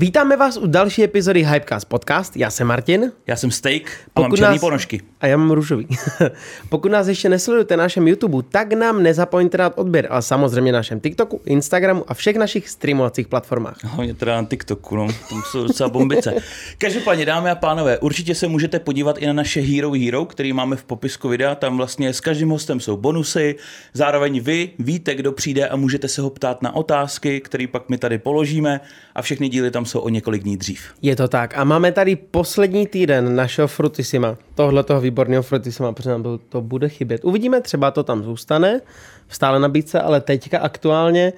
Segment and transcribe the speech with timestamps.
[0.00, 2.36] Vítáme vás u další epizody Hypecast podcast.
[2.36, 3.12] Já jsem Martin.
[3.26, 3.82] Já jsem Steak
[4.14, 4.60] a mám černý nás...
[4.60, 5.00] ponožky.
[5.20, 5.86] A já mám růžový.
[6.68, 10.78] Pokud nás ještě nesledujete na našem YouTube, tak nám nezapomeňte dát odběr, ale samozřejmě na
[10.78, 13.84] našem TikToku, Instagramu a všech našich streamovacích platformách.
[13.84, 16.34] Hlavně teda na TikToku, no, to jsou docela bombice.
[16.78, 20.76] Každopádně, dámy a pánové, určitě se můžete podívat i na naše Hero Hero, který máme
[20.76, 21.54] v popisku videa.
[21.54, 23.56] Tam vlastně s každým hostem jsou bonusy.
[23.92, 27.98] Zároveň vy víte, kdo přijde a můžete se ho ptát na otázky, které pak my
[27.98, 28.80] tady položíme
[29.14, 30.80] a všechny díly tam jsou o několik dní dřív.
[31.02, 31.58] Je to tak.
[31.58, 36.60] A máme tady poslední týden našeho Frutissima, tohle toho výborného Frutissima, protože nám to, to
[36.60, 37.24] bude chybět.
[37.24, 38.80] Uvidíme, třeba to tam zůstane
[39.28, 41.32] v stále nabídce, ale teďka aktuálně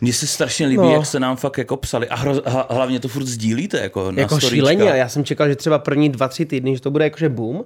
[0.00, 0.92] mně se strašně líbí, no.
[0.92, 4.40] jak se nám fakt jako psali a hro, hlavně to furt sdílíte jako na Jako
[4.40, 7.64] šíleně, já jsem čekal, že třeba první dva, tři týdny, že to bude jakože boom,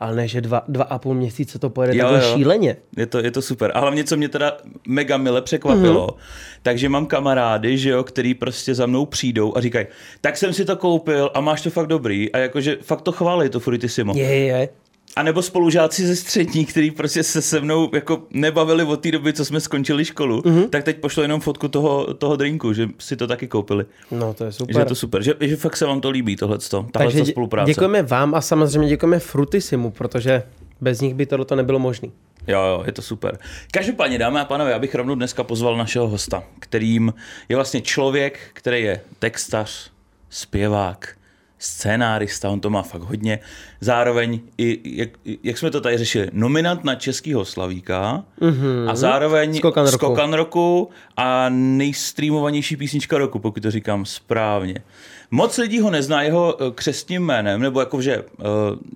[0.00, 2.36] ale ne, že dva, dva a půl měsíce to pojede jo, takhle jo.
[2.36, 2.76] šíleně.
[2.96, 3.72] Je to, je to super.
[3.74, 4.56] A hlavně, co mě teda
[4.88, 6.60] mega mile překvapilo, mm-hmm.
[6.62, 9.86] takže mám kamarády, že jo, který prostě za mnou přijdou a říkají,
[10.20, 13.48] tak jsem si to koupil a máš to fakt dobrý a jakože fakt to chválí
[13.48, 14.14] to Fruitissimo.
[14.16, 14.68] Je, je.
[15.16, 19.32] A nebo spolužáci ze střední, kteří prostě se se mnou jako nebavili od té doby,
[19.32, 20.68] co jsme skončili školu, mm-hmm.
[20.68, 23.84] tak teď pošlo jenom fotku toho, toho drinku, že si to taky koupili.
[24.10, 24.74] No to je super.
[24.74, 27.70] Že je to super, že, že fakt se vám to líbí, tohleto, tahle Takže spolupráce.
[27.70, 30.42] děkujeme vám a samozřejmě děkujeme Frutisimu, protože
[30.80, 32.08] bez nich by tohle nebylo možné.
[32.46, 33.38] Jo, jo, je to super.
[33.70, 37.14] Každopádně, dámy a pánové, já bych rovnou dneska pozval našeho hosta, kterým
[37.48, 39.90] je vlastně člověk, který je textař,
[40.30, 41.15] zpěvák,
[41.58, 43.38] scénárista, on to má fakt hodně.
[43.80, 45.08] Zároveň, i, jak,
[45.42, 48.90] jak jsme to tady řešili, nominant na Českýho Slavíka mm-hmm.
[48.90, 49.96] a zároveň Skokan roku.
[49.96, 54.74] Skokan roku a nejstreamovanější písnička roku, pokud to říkám správně.
[55.30, 58.44] Moc lidí ho nezná jeho eh, křestním jménem, nebo jakože uh,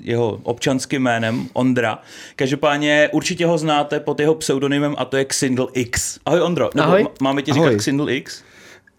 [0.01, 1.99] jeho občanským jménem, Ondra.
[2.37, 6.19] Každopádně určitě ho znáte pod jeho pseudonymem a to je Xindl X.
[6.27, 7.07] Ahoj Ondro, nebo Ahoj.
[7.23, 7.79] máme ti říkat Ahoj.
[7.79, 8.43] Xindl X?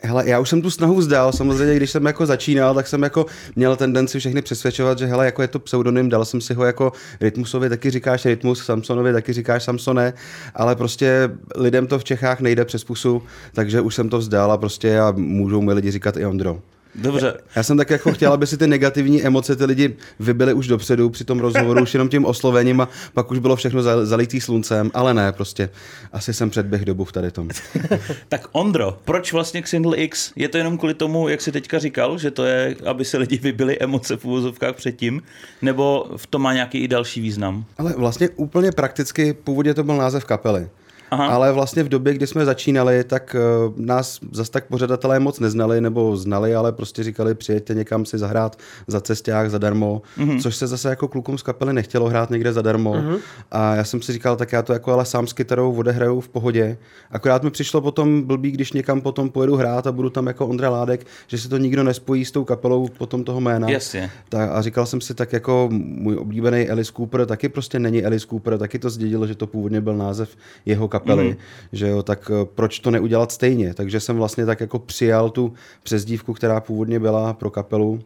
[0.04, 3.26] Hele, já už jsem tu snahu vzdal, samozřejmě, když jsem jako začínal, tak jsem jako
[3.56, 6.92] měl tendenci všechny přesvědčovat, že hele, jako je to pseudonym, dal jsem si ho jako
[7.22, 10.14] Rytmusovi, taky říkáš Rytmus, Samsonovi, taky říkáš Samsone,
[10.56, 13.23] ale prostě lidem to v Čechách nejde přes pusu,
[13.54, 16.60] takže už jsem to vzdal a prostě a můžou mi lidi říkat i Ondro.
[16.96, 17.34] Dobře.
[17.56, 21.10] Já jsem tak jako chtěl, aby si ty negativní emoce ty lidi vybily už dopředu
[21.10, 25.14] při tom rozhovoru, už jenom tím oslovením a pak už bylo všechno zalitý sluncem, ale
[25.14, 25.70] ne, prostě
[26.12, 27.50] asi jsem předběh dobu v tady tom.
[28.30, 30.32] tak Ondro, proč vlastně Xindl X?
[30.36, 33.38] Je to jenom kvůli tomu, jak jsi teďka říkal, že to je, aby se lidi
[33.38, 35.22] vybili emoce v úvozovkách předtím,
[35.62, 37.66] nebo v tom má nějaký i další význam?
[37.78, 40.70] Ale vlastně úplně prakticky původně to byl název kapely.
[41.11, 41.27] Aha.
[41.27, 43.36] ale vlastně v době, kdy jsme začínali, tak
[43.67, 48.17] uh, nás zas tak pořadatelé moc neznali, nebo znali, ale prostě říkali, přijeďte někam si
[48.17, 48.58] zahrát
[48.88, 50.42] za cesták zadarmo, mm-hmm.
[50.42, 52.94] což se zase jako klukům z kapely nechtělo hrát někde zadarmo.
[52.94, 53.20] Mm-hmm.
[53.52, 56.30] A já jsem si říkal, tak já to jako ale sám s kytarou odehraju v
[56.30, 56.77] pohodě.
[57.11, 60.70] Akorát mi přišlo potom blbý, když někam potom pojedu hrát a budu tam jako Ondra
[60.70, 63.70] Ládek, že se to nikdo nespojí s tou kapelou potom toho jména.
[63.70, 64.11] Jasně.
[64.30, 68.28] Tak, a říkal jsem si tak jako můj oblíbený Alice Cooper taky prostě není Alice
[68.28, 70.30] Cooper, taky to zdědilo, že to původně byl název
[70.66, 71.36] jeho kapely kapely, mm.
[71.72, 73.73] že jo, tak eh, proč to neudělat stejně?
[73.73, 75.54] Takže jsem vlastně tak jako přijal tu
[75.84, 78.00] přezdívku, která původně byla pro kapelu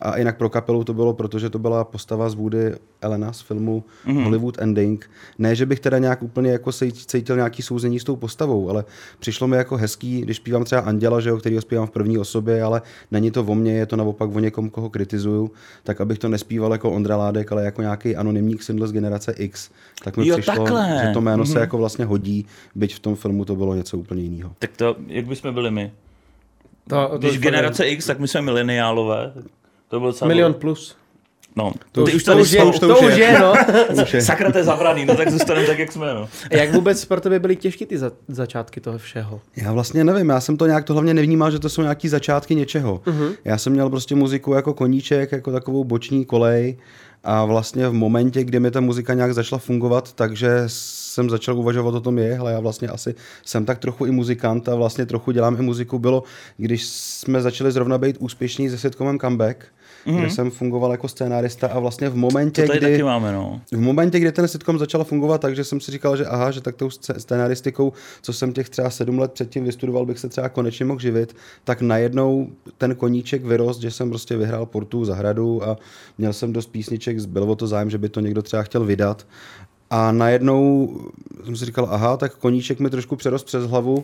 [0.00, 3.84] a jinak pro kapelu to bylo, protože to byla postava z Woody Elena z filmu
[4.06, 4.24] mm-hmm.
[4.24, 5.10] Hollywood Ending.
[5.38, 8.84] Ne, že bych teda nějak úplně jako cítil nějaký souzení s tou postavou, ale
[9.18, 12.18] přišlo mi jako hezký, když zpívám třeba Anděla, že jo, který ho zpívám v první
[12.18, 15.50] osobě, ale není to o mně, je to naopak o někom, koho kritizuju,
[15.84, 19.70] tak abych to nespíval jako Ondra Ládek, ale jako nějaký anonymní single z generace X,
[20.04, 21.00] tak mi jo, přišlo, takhle.
[21.06, 21.52] že to jméno mm-hmm.
[21.52, 24.52] se jako vlastně hodí, byť v tom filmu to bylo něco úplně jiného.
[24.58, 25.92] Tak to, jak bychom byli my?
[26.88, 29.32] To, to Když generace X, tak my jsme mileniálové.
[29.88, 30.28] To byl celý...
[30.28, 30.96] Milion plus.
[31.56, 33.54] No, to, už, to, už je, to, už, to, už je, je, no.
[34.20, 36.28] Sakra, to je zavraný, no tak zůstaneme tak, jak jsme, no.
[36.50, 39.40] Jak vůbec pro tebe byly těžké ty za, začátky toho všeho?
[39.56, 42.54] Já vlastně nevím, já jsem to nějak to hlavně nevnímal, že to jsou nějaký začátky
[42.54, 43.00] něčeho.
[43.06, 43.34] Uh-huh.
[43.44, 46.76] Já jsem měl prostě muziku jako koníček, jako takovou boční kolej
[47.24, 51.94] a vlastně v momentě, kdy mi ta muzika nějak začala fungovat, takže jsem začal uvažovat
[51.94, 55.30] o tom, je, hele, já vlastně asi jsem tak trochu i muzikant a vlastně trochu
[55.30, 56.22] dělám i muziku, bylo,
[56.56, 59.64] když jsme začali zrovna být úspěšní se sitcomem Comeback,
[60.08, 60.20] mm-hmm.
[60.20, 63.60] kde jsem fungoval jako scénárista a vlastně v momentě, to kdy, máme, no.
[63.72, 66.76] v momentě, kdy ten sitcom začal fungovat, takže jsem si říkal, že aha, že tak
[66.76, 71.00] tou scénáristikou, co jsem těch třeba sedm let předtím vystudoval, bych se třeba konečně mohl
[71.00, 75.76] živit, tak najednou ten koníček vyrost, že jsem prostě vyhrál portu zahradu a
[76.18, 79.26] měl jsem dost písniček, byl o to zájem, že by to někdo třeba chtěl vydat
[79.90, 80.90] A najednou
[81.44, 84.02] jsem si říkal, aha, tak koníček mi trošku přerost přes hlavu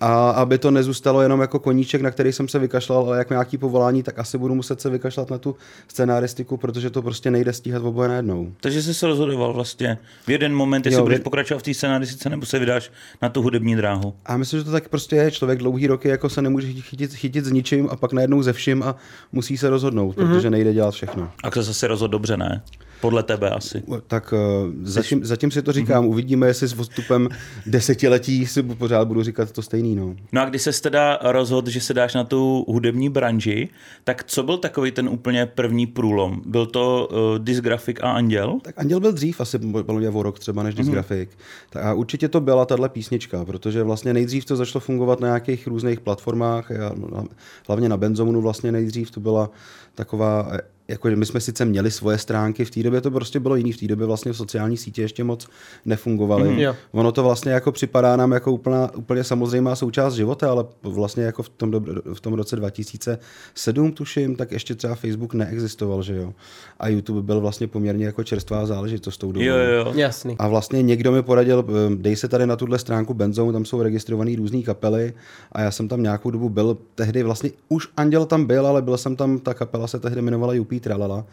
[0.00, 3.58] a aby to nezůstalo jenom jako koníček, na který jsem se vykašlal, ale jak nějaký
[3.58, 5.56] povolání, tak asi budu muset se vykašlat na tu
[5.88, 8.52] scenaristiku, protože to prostě nejde stíhat oboje najednou.
[8.60, 11.74] Takže jsi se rozhodoval vlastně v jeden moment, jestli Jo, budeš vy- pokračovat v té
[11.74, 12.90] scenaristice, nebo se vydáš
[13.22, 14.14] na tu hudební dráhu.
[14.26, 15.30] A myslím, že to tak prostě je.
[15.30, 18.82] Člověk dlouhý roky jako se nemůže chytit, chytit s ničím a pak najednou ze vším
[18.82, 18.96] a
[19.32, 20.28] musí se rozhodnout, Mhm.
[20.28, 21.30] protože nejde dělat všechno.
[21.44, 22.62] A se zase rozhodl dobře, ne?
[23.00, 23.82] Podle tebe asi.
[24.06, 24.38] Tak uh,
[24.82, 27.28] zatím, zatím si to říkám, uvidíme, jestli s odstupem
[27.66, 29.96] desetiletí si pořád budu říkat to stejný.
[29.96, 30.14] No.
[30.32, 33.68] No a když se teda rozhodl, že se dáš na tu hudební branži,
[34.04, 36.40] tak co byl takový ten úplně první průlom?
[36.46, 38.58] Byl to uh, Dysgraphic a Anděl?
[38.62, 41.30] Tak Anděl byl dřív, asi podle mě o rok třeba než Dysgraphic.
[41.70, 45.66] Tak a určitě to byla tahle písnička, protože vlastně nejdřív to začalo fungovat na nějakých
[45.66, 47.24] různých platformách, no,
[47.66, 49.50] hlavně na Benzomunu vlastně nejdřív to byla
[49.94, 53.56] taková, eh, jako my jsme sice měli svoje stránky, v té době to prostě bylo
[53.56, 55.48] jiný, v té době vlastně sociální sítě ještě moc
[55.84, 56.62] nefungovaly.
[56.62, 56.74] Jo.
[56.92, 61.42] Ono to vlastně jako připadá nám jako úplná, úplně samozřejmá součást života, ale vlastně jako
[61.42, 61.72] v tom,
[62.14, 66.34] v tom roce 2007, tuším, tak ještě třeba Facebook neexistoval, že jo.
[66.80, 69.46] A YouTube byl vlastně poměrně jako čerstvá záležitost tou dobou.
[69.46, 69.92] Jo, jo.
[69.94, 70.36] Jasný.
[70.38, 73.82] A vlastně někdo mi poradil, eh, dej se tady na tuhle stránku Benzone, tam jsou
[73.82, 75.12] registrované různé kapely
[75.52, 78.96] a já jsem tam nějakou dobu byl, tehdy vlastně už Anděl tam byl, ale byl
[78.96, 81.24] jsem tam, ta kapela se tehdy jmenovala Jupí Tralala,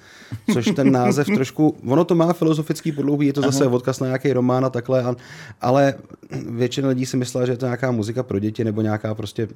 [0.54, 4.34] což ten název trošku, ono to má filozofický podlouhý, je to zase odkaz na nějaký
[4.34, 5.16] román a takhle, a,
[5.62, 5.94] ale
[6.50, 9.48] většina lidí si myslela, že je to nějaká muzika pro děti nebo nějaká prostě,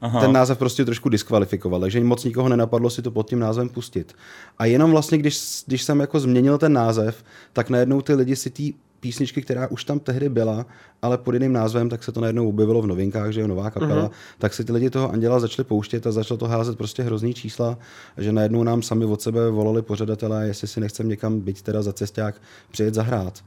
[0.00, 0.20] Aha.
[0.20, 4.12] ten název prostě trošku diskvalifikoval, takže moc nikoho nenapadlo si to pod tím názvem pustit.
[4.58, 8.50] A jenom vlastně, když, když jsem jako změnil ten název, tak najednou ty lidi si
[8.50, 8.62] té
[9.02, 10.66] písničky, která už tam tehdy byla,
[11.02, 14.08] ale pod jiným názvem, tak se to najednou objevilo v novinkách, že je nová kapela,
[14.08, 14.38] uh-huh.
[14.38, 17.78] tak si ty lidi toho Anděla začali pouštět a začalo to házet prostě hrozný čísla,
[18.18, 21.92] že najednou nám sami od sebe volali pořadatelé, jestli si nechcem někam být teda za
[21.92, 22.34] cesták
[22.70, 23.42] přijet zahrát.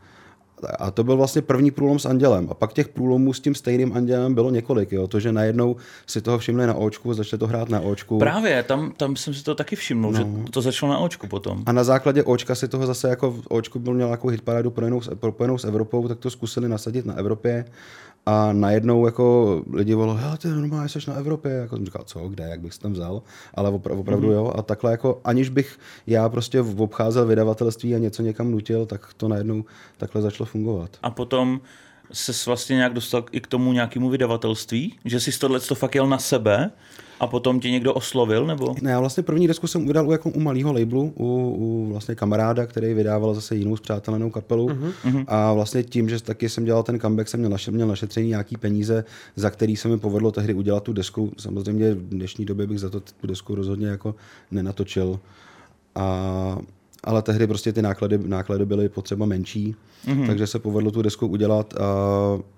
[0.80, 2.48] A to byl vlastně první průlom s Andělem.
[2.52, 4.92] A pak těch průlomů s tím stejným Andělem bylo několik.
[4.92, 5.08] Jo?
[5.08, 5.76] To, že najednou
[6.08, 8.20] si toho všimli na očku, začali to hrát na očku.
[8.20, 10.18] Právě, tam, tam jsem si to taky všiml, no.
[10.18, 11.64] že to začalo na očku potom.
[11.66, 15.16] A na základě Očka si toho zase jako Očku byl měl nějakou hitparádu propojenou s,
[15.16, 17.66] propojenou s Evropou, tak to zkusili nasadit na Evropě.
[18.26, 21.52] A najednou jako lidi volali, hele, ty normálně jsi na Evropě.
[21.52, 23.22] Jako jsem říkal, co, kde, jak bych si tam vzal.
[23.54, 24.34] Ale opra- opravdu mm-hmm.
[24.34, 24.54] jo.
[24.56, 29.28] A takhle jako, aniž bych já prostě obcházel vydavatelství a něco někam nutil, tak to
[29.28, 29.66] najednou
[29.98, 30.90] takhle začalo fungovat.
[31.04, 31.62] A potom
[32.12, 36.08] se vlastně nějak dostal i k tomu nějakému vydavatelství, že jsi tohle to fakt jel
[36.08, 36.72] na sebe
[37.20, 38.76] a potom tě někdo oslovil, nebo?
[38.82, 42.16] Ne, já vlastně první desku jsem vydal u, jako u malého labelu, u, u vlastně
[42.16, 44.68] kamaráda, který vydával zase jinou zpřátelenou kapelu.
[44.68, 45.26] Uh-huh.
[45.28, 48.58] A vlastně tím, že taky jsem dělal ten comeback, jsem měl, naše, měl našetřený nějaký
[48.58, 51.32] peníze, za který se mi povedlo tehdy udělat tu desku.
[51.38, 54.16] Samozřejmě v dnešní době bych za to tu desku rozhodně jako
[54.52, 55.20] nenatočil.
[55.96, 56.58] A,
[57.04, 59.76] ale tehdy prostě ty náklady, náklady byly potřeba menší,
[60.06, 60.28] uh-huh.
[60.28, 61.74] takže se povedlo tu desku udělat.
[61.74, 62.55] A,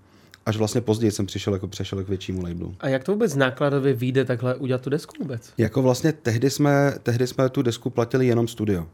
[0.48, 2.76] až vlastně později jsem přišel jako přešel k většímu labelu.
[2.80, 5.50] A jak to vůbec nákladově vyjde takhle udělat tu desku vůbec?
[5.58, 8.88] Jako vlastně tehdy jsme, tehdy jsme tu desku platili jenom studio.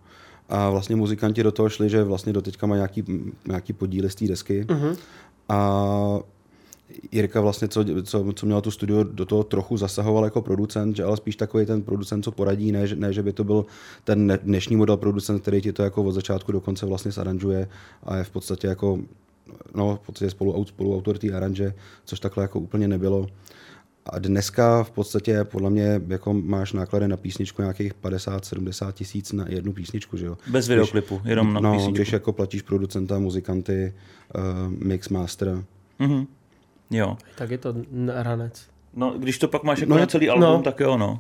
[0.50, 3.04] A vlastně muzikanti do toho šli, že vlastně do teďka má nějaký,
[3.48, 4.64] nějaký podíly z té desky.
[4.64, 4.98] Uh-huh.
[5.50, 6.20] A
[7.12, 11.04] Jirka vlastně, co, co, co měl tu studio, do toho trochu zasahoval jako producent, že
[11.04, 13.66] ale spíš takový ten producent, co poradí, ne, že- ne že by to byl
[14.04, 17.68] ten dnešní model producent, který ti to jako od začátku do konce vlastně zaranžuje
[18.04, 19.00] a je v podstatě jako
[19.76, 21.74] no, v podstatě spolu, spoluautor té aranže,
[22.06, 23.28] což takhle jako úplně nebylo.
[24.06, 29.46] A dneska v podstatě podle mě jako máš náklady na písničku nějakých 50-70 tisíc na
[29.50, 30.38] jednu písničku, že jo?
[30.48, 31.96] Bez videoklipu, jenom na no, písničku.
[31.96, 33.94] když jako platíš producenta, muzikanty,
[34.36, 34.42] uh,
[34.88, 35.64] mix master.
[36.00, 36.28] Mhm.
[36.92, 37.18] Jo.
[37.36, 37.76] Tak je to
[38.14, 38.68] ranec.
[38.96, 40.58] No, když to pak máš jako No, no, na celý album, no.
[40.58, 40.64] no.
[40.64, 41.20] tak jo, no.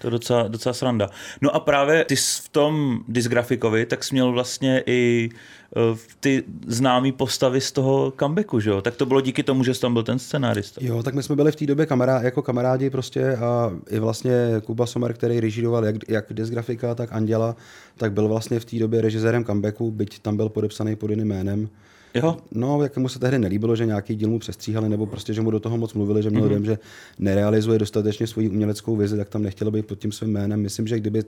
[0.00, 1.10] To je docela, docela sranda.
[1.40, 5.30] No a právě ty jsi v tom Dysgrafikovi, tak jsi měl vlastně i
[5.76, 8.82] uh, ty známý postavy z toho comebacku, že jo?
[8.82, 10.80] Tak to bylo díky tomu, že jsi tam byl ten scenárista.
[10.84, 14.32] Jo, tak my jsme byli v té době kamará, jako kamarádi prostě a i vlastně
[14.64, 17.56] Kuba Sommer, který režíroval jak, jak Disgrafika, tak Anděla,
[17.96, 21.68] tak byl vlastně v té době režisérem comebacku, byť tam byl podepsaný pod jiným jménem.
[22.16, 22.36] Jo?
[22.52, 25.50] No, jak mu se tehdy nelíbilo, že nějaký díl mu přestříhali, nebo prostě, že mu
[25.50, 26.48] do toho moc mluvili, že měl mm-hmm.
[26.48, 26.78] dojem, že
[27.18, 30.62] nerealizuje dostatečně svoji uměleckou vizi, tak tam nechtěl být pod tím svým jménem.
[30.62, 31.24] Myslím, že kdyby,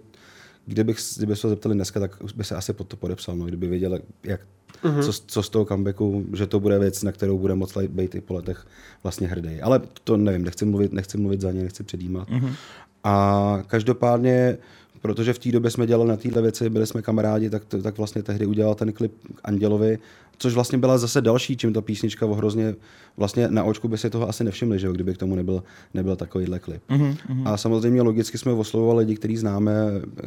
[0.67, 3.67] kdybych, kdyby se ho zeptali dneska, tak by se asi pod to podepsal, no, kdyby
[3.67, 4.41] věděl, jak,
[4.83, 5.03] mm-hmm.
[5.03, 8.21] co, co, z toho comebacku, že to bude věc, na kterou bude moc být i
[8.21, 8.67] po letech
[9.03, 9.61] vlastně hrdý.
[9.61, 12.29] Ale to nevím, nechci mluvit, nechci mluvit za ně, nechci předjímat.
[12.29, 12.53] Mm-hmm.
[13.05, 14.59] A každopádně
[15.01, 18.23] protože v té době jsme dělali na téhle věci, byli jsme kamarádi, tak, tak vlastně
[18.23, 19.99] tehdy udělal ten klip k Andělovi,
[20.39, 22.75] což vlastně byla zase další, čím ta písnička ohrozně,
[23.17, 25.63] vlastně na očku by si toho asi nevšimli, že jo, kdyby k tomu nebyl,
[25.95, 26.83] nebyl takovýhle klip.
[26.91, 27.43] Mm-hmm.
[27.45, 29.73] A samozřejmě logicky jsme oslovovali lidi, který známe,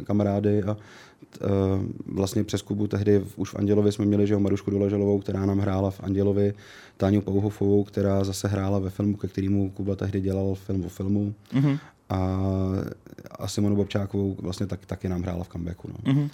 [0.04, 0.80] kamarády a t,
[1.40, 5.46] uh, vlastně přes Kubu tehdy už v Andělovi jsme měli, že jo, Marušku Doleželovou, která
[5.46, 6.54] nám hrála v Andělovi,
[6.96, 11.34] Táňu Pouhofovou, která zase hrála ve filmu, ke kterému Kuba tehdy dělal film o filmu.
[11.54, 11.78] Mm-hmm.
[12.12, 12.38] A,
[13.30, 15.88] a Simonu Bobčákovou vlastně tak, taky nám hrála v comebacku.
[15.88, 16.12] No.
[16.12, 16.30] Mm-hmm.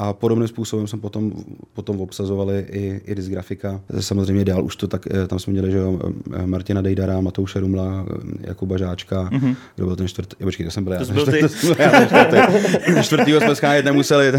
[0.00, 1.32] A podobným způsobem jsme potom,
[1.72, 3.80] potom obsazovali i, i disgrafika.
[4.00, 6.00] Samozřejmě dál už to tak, eh, tam jsme měli že jo,
[6.34, 9.56] eh, Martina Dejdara, Matouše Rumla, eh, Jakuba Žáčka, mm-hmm.
[9.76, 11.04] kdo byl ten čtvrtý, počkej, to jsem byl já.
[11.04, 11.40] To byl ty.
[11.78, 14.32] já čtvrtýho jsme schánět nemuseli.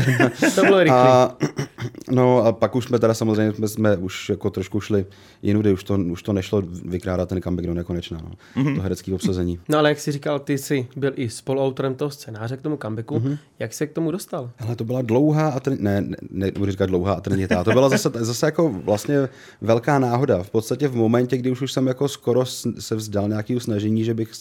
[0.55, 0.97] to bylo rychlý.
[0.97, 1.35] A,
[2.11, 5.05] no a pak už jsme teda samozřejmě jsme, jsme už jako trošku šli
[5.41, 8.63] jinudy, už to, už to nešlo vykrádat ten comeback do nekonečna, no.
[8.63, 8.75] mm-hmm.
[8.75, 9.59] to herecké obsazení.
[9.69, 13.19] No ale jak jsi říkal, ty jsi byl i spoluautorem toho scénáře k tomu comebacku,
[13.19, 13.37] mm-hmm.
[13.59, 14.51] jak se k tomu dostal?
[14.59, 15.77] Ale to byla dlouhá a trn...
[15.79, 17.63] ne, ne, ne budu říkat dlouhá a trnitá.
[17.63, 19.29] To byla zase, zase jako vlastně
[19.61, 20.43] velká náhoda.
[20.43, 22.45] V podstatě v momentě, kdy už, už jsem jako skoro
[22.79, 24.31] se vzdal nějakého snažení, že bych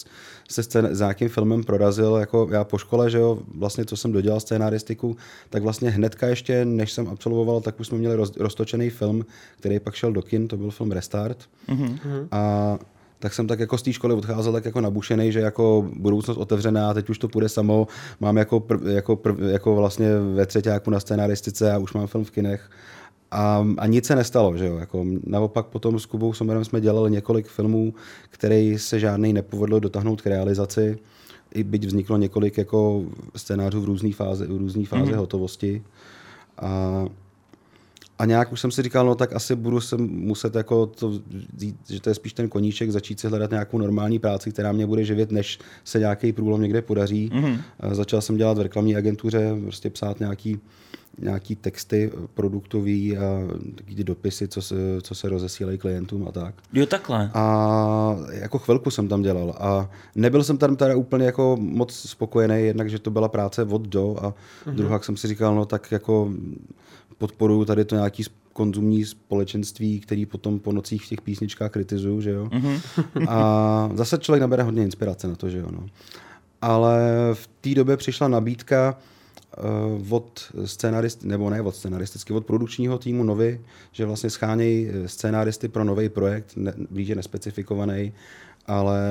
[0.48, 4.12] se scén, s nějakým filmem prorazil, jako já po škole, že jo, vlastně co jsem
[4.12, 5.16] dodělal scénaristiku,
[5.50, 9.26] tak vlastně hnedka ještě, než jsem absolvoval, tak už jsme měli roz, roztočený film,
[9.60, 11.38] který pak šel do kin, to byl film Restart.
[11.68, 12.28] Mm-hmm.
[12.30, 12.78] A
[13.18, 16.94] tak jsem tak jako z té školy odcházel tak jako nabušený, že jako budoucnost otevřená,
[16.94, 17.86] teď už to půjde samo,
[18.20, 22.24] mám jako, prv, jako, prv, jako vlastně ve třetíku na scénaristice a už mám film
[22.24, 22.70] v kinech.
[23.30, 24.76] A, a nic se nestalo, že jo.
[24.76, 27.94] Jako, naopak potom s Kubou Somerem jsme dělali několik filmů,
[28.30, 30.98] který se žádný nepovedlo dotáhnout k realizaci.
[31.54, 33.04] I byť vzniklo několik jako
[33.36, 35.16] scénářů v různé fázi, v různé fázi mm-hmm.
[35.16, 35.82] hotovosti.
[36.58, 37.04] A
[38.18, 41.12] a nějak už jsem si říkal, no tak asi budu se muset jako to
[41.54, 44.86] vzít, že to je spíš ten koníček, začít si hledat nějakou normální práci, která mě
[44.86, 47.30] bude živit, než se nějaký průlom někde podaří.
[47.30, 47.58] Mm-hmm.
[47.92, 50.58] Začal jsem dělat v reklamní agentuře, prostě psát nějaký,
[51.18, 53.40] nějaký texty produktový a
[53.74, 56.54] taky dopisy, co se, co se rozesílají klientům a tak.
[56.72, 57.30] Jo, takhle.
[57.34, 62.66] A jako chvilku jsem tam dělal a nebyl jsem tam teda úplně jako moc spokojený,
[62.66, 64.74] jednak, že to byla práce od do a mm-hmm.
[64.74, 66.32] druhá jsem si říkal, no tak jako
[67.18, 72.30] podporuju tady to nějaký konzumní společenství, který potom po nocích v těch písničkách kritizuju, že
[72.30, 72.44] jo.
[72.46, 72.80] Mm-hmm.
[73.28, 75.68] A zase člověk nabere hodně inspirace na to, že jo.
[75.72, 75.86] No.
[76.62, 77.00] Ale
[77.34, 78.98] v té době přišla nabídka
[79.98, 83.60] uh, od scenarist, nebo ne od scenaristicky, od produkčního týmu Novy,
[83.92, 88.12] že vlastně schánějí eh, scenáristy pro nový projekt, ne, blíže nespecifikovaný,
[88.66, 89.02] ale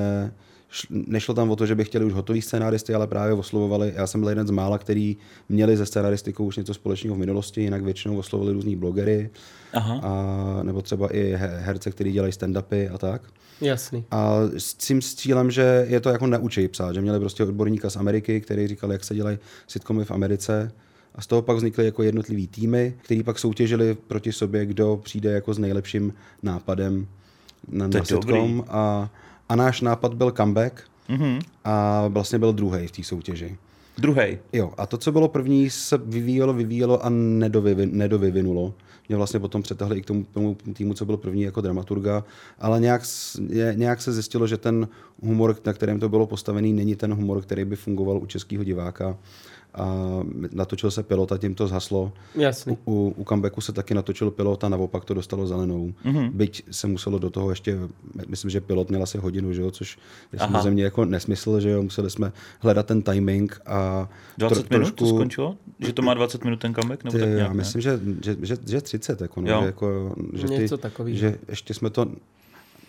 [0.89, 4.21] nešlo tam o to, že by chtěli už hotový scénáristy, ale právě oslovovali, já jsem
[4.21, 5.17] byl jeden z mála, který
[5.49, 9.29] měli ze scénaristikou už něco společného v minulosti, jinak většinou oslovovali různý blogery,
[9.73, 9.99] Aha.
[10.03, 13.21] A, nebo třeba i herce, který dělají stand-upy a tak.
[13.61, 14.05] Jasný.
[14.11, 17.89] A s tím s cílem, že je to jako naučí psát, že měli prostě odborníka
[17.89, 20.71] z Ameriky, který říkal, jak se dělají sitcomy v Americe,
[21.15, 25.31] a z toho pak vznikly jako jednotlivý týmy, který pak soutěžili proti sobě, kdo přijde
[25.31, 27.07] jako s nejlepším nápadem
[27.67, 28.65] na, na sitcom.
[28.67, 29.09] A
[29.49, 31.41] a náš nápad byl comeback mm-hmm.
[31.63, 33.57] a vlastně byl druhý v té soutěži.
[33.97, 34.37] Druhý.
[34.53, 38.73] Jo, a to, co bylo první, se vyvíjelo, vyvíjelo a nedovyvi, nedovyvinulo.
[39.09, 42.23] Mě vlastně potom přetahli i k tomu, tomu týmu, co byl první jako dramaturga,
[42.59, 43.01] ale nějak,
[43.73, 44.87] nějak se zjistilo, že ten
[45.23, 49.17] humor, na kterém to bylo postavený, není ten humor, který by fungoval u českého diváka
[49.77, 50.19] a
[50.51, 52.11] natočil se pilot a tím to zhaslo.
[52.35, 52.77] Jasný.
[52.85, 55.93] U, u comebacku se taky natočil pilot a naopak to dostalo zelenou.
[56.05, 56.31] Mm-hmm.
[56.31, 57.77] Byť se muselo do toho ještě,
[58.27, 59.97] myslím, že pilot měl asi hodinu, že jo, což
[60.33, 60.51] je Aha.
[60.51, 65.11] samozřejmě jako nesmysl, že jo, museli jsme hledat ten timing a 20 tro, minut trošku...
[65.11, 65.57] to skončilo?
[65.79, 67.03] Že to má 20 minut ten comeback?
[67.03, 70.47] Nebo ty, tak nějak, já myslím, že, že, že, že 30, jako, no, jako, že,
[70.47, 70.67] ty,
[71.05, 72.05] že ještě jsme to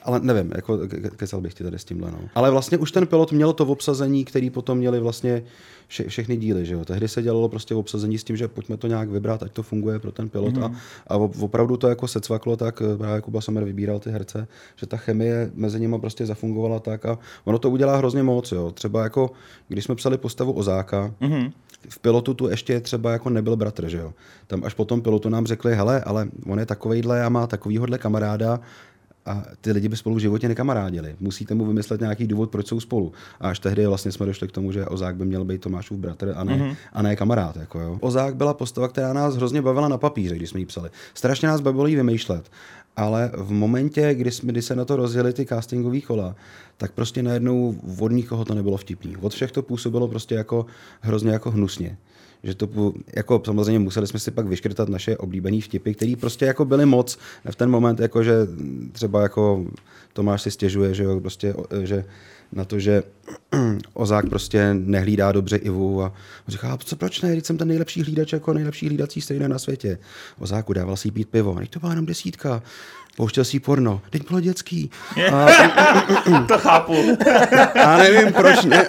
[0.08, 0.78] ale nevím, jako
[1.16, 2.10] kecal bych ti tady s tímhle.
[2.10, 2.18] No.
[2.34, 5.42] Ale vlastně už ten pilot měl to v obsazení, který potom měli vlastně
[5.88, 6.66] vše, všechny díly.
[6.66, 6.84] Že jo?
[6.84, 9.62] Tehdy se dělalo prostě v obsazení s tím, že pojďme to nějak vybrat, ať to
[9.62, 10.54] funguje pro ten pilot.
[10.54, 10.64] Mm-hmm.
[10.64, 10.76] A, mhm.
[11.08, 14.86] a opravdu to jako se cvaklo tak, eh, právě Kuba Sommer vybíral ty herce, že
[14.86, 18.52] ta chemie mezi nimi prostě zafungovala tak a ono to udělá hrozně moc.
[18.52, 18.70] Jo?
[18.70, 19.30] Třeba jako,
[19.68, 21.52] když jsme psali postavu Ozáka, mm-hmm.
[21.88, 24.12] v pilotu tu ještě třeba jako nebyl bratr, že jo.
[24.46, 28.60] Tam až potom pilotu nám řekli, hele, ale on je takovejhle a má takovýhodle kamaráda,
[29.28, 31.16] a ty lidi by spolu v životě nekamarádili.
[31.20, 33.12] Musíte mu vymyslet nějaký důvod, proč jsou spolu.
[33.40, 36.34] A až tehdy vlastně jsme došli k tomu, že Ozák by měl být Tomášův bratr
[36.36, 36.76] a ne, mm-hmm.
[36.92, 37.56] a ne kamarád.
[37.56, 37.98] Jako jo.
[38.00, 40.90] Ozák byla postava, která nás hrozně bavila na papíře, když jsme ji psali.
[41.14, 42.50] Strašně nás bavilo jí vymýšlet.
[42.96, 46.34] Ale v momentě, kdy, jsme, kdy se na to rozjeli ty castingové kola,
[46.76, 49.16] tak prostě najednou od nikoho to nebylo vtipný.
[49.16, 50.66] Od všech to působilo prostě jako
[51.00, 51.96] hrozně jako hnusně
[52.42, 56.64] že to jako samozřejmě museli jsme si pak vyškrtat naše oblíbené vtipy, které prostě jako
[56.64, 57.18] byly moc
[57.50, 58.32] v ten moment, jako že
[58.92, 59.66] třeba jako
[60.12, 62.04] Tomáš si stěžuje, že jo, prostě, že
[62.52, 63.02] na to, že
[63.94, 66.12] Ozák prostě nehlídá dobře Ivu a
[66.48, 69.98] říká, co, proč ne, když jsem ten nejlepší hlídač jako nejlepší hlídací stejné na světě.
[70.38, 72.62] Ozáku dával si pít pivo, a to byla jenom desítka
[73.18, 74.00] pouštěl si porno.
[74.10, 74.90] Teď bylo dětský.
[75.32, 75.46] A,
[76.48, 76.94] to chápu.
[77.84, 78.88] A nevím proč, ne,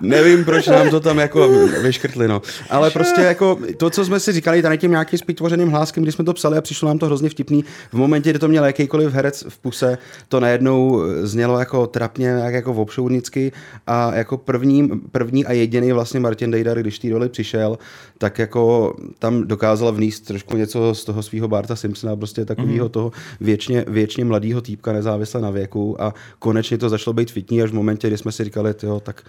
[0.00, 1.48] nevím proč nám to tam jako
[1.82, 2.42] vyškrtli, no.
[2.70, 6.24] Ale prostě jako to, co jsme si říkali tady tím nějakým spítvořeným hláskem, když jsme
[6.24, 9.44] to psali a přišlo nám to hrozně vtipný, v momentě, kdy to měl jakýkoliv herec
[9.48, 13.52] v puse, to najednou znělo jako trapně, jak jako obšoudnicky
[13.86, 17.78] a jako první, první a jediný vlastně Martin Dejdar, když té roli přišel,
[18.18, 22.90] tak jako tam dokázal vníst trošku něco z toho svého Barta Simpsona, prostě takového mm-hmm.
[22.90, 27.70] toho věčně, věčně mladýho týpka, nezávisle na věku a konečně to začalo být fitní až
[27.70, 29.22] v momentě, kdy jsme si říkali, tyjo, tak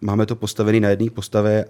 [0.00, 1.64] máme to postavený na jedné postavě